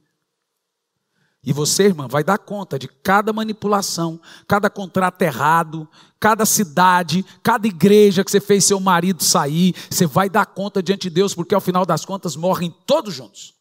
[1.43, 5.87] E você, irmã, vai dar conta de cada manipulação, cada contrato errado,
[6.19, 9.75] cada cidade, cada igreja que você fez seu marido sair.
[9.91, 13.53] Você vai dar conta diante de Deus, porque ao final das contas morrem todos juntos.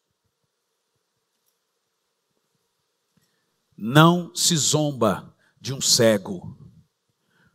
[3.76, 6.56] Não se zomba de um cego,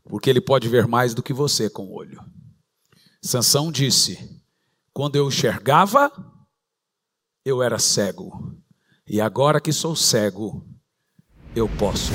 [0.03, 2.23] porque ele pode ver mais do que você com o olho.
[3.21, 4.41] Sansão disse:
[4.93, 6.11] Quando eu enxergava,
[7.45, 8.55] eu era cego,
[9.07, 10.65] e agora que sou cego,
[11.55, 12.11] eu posso.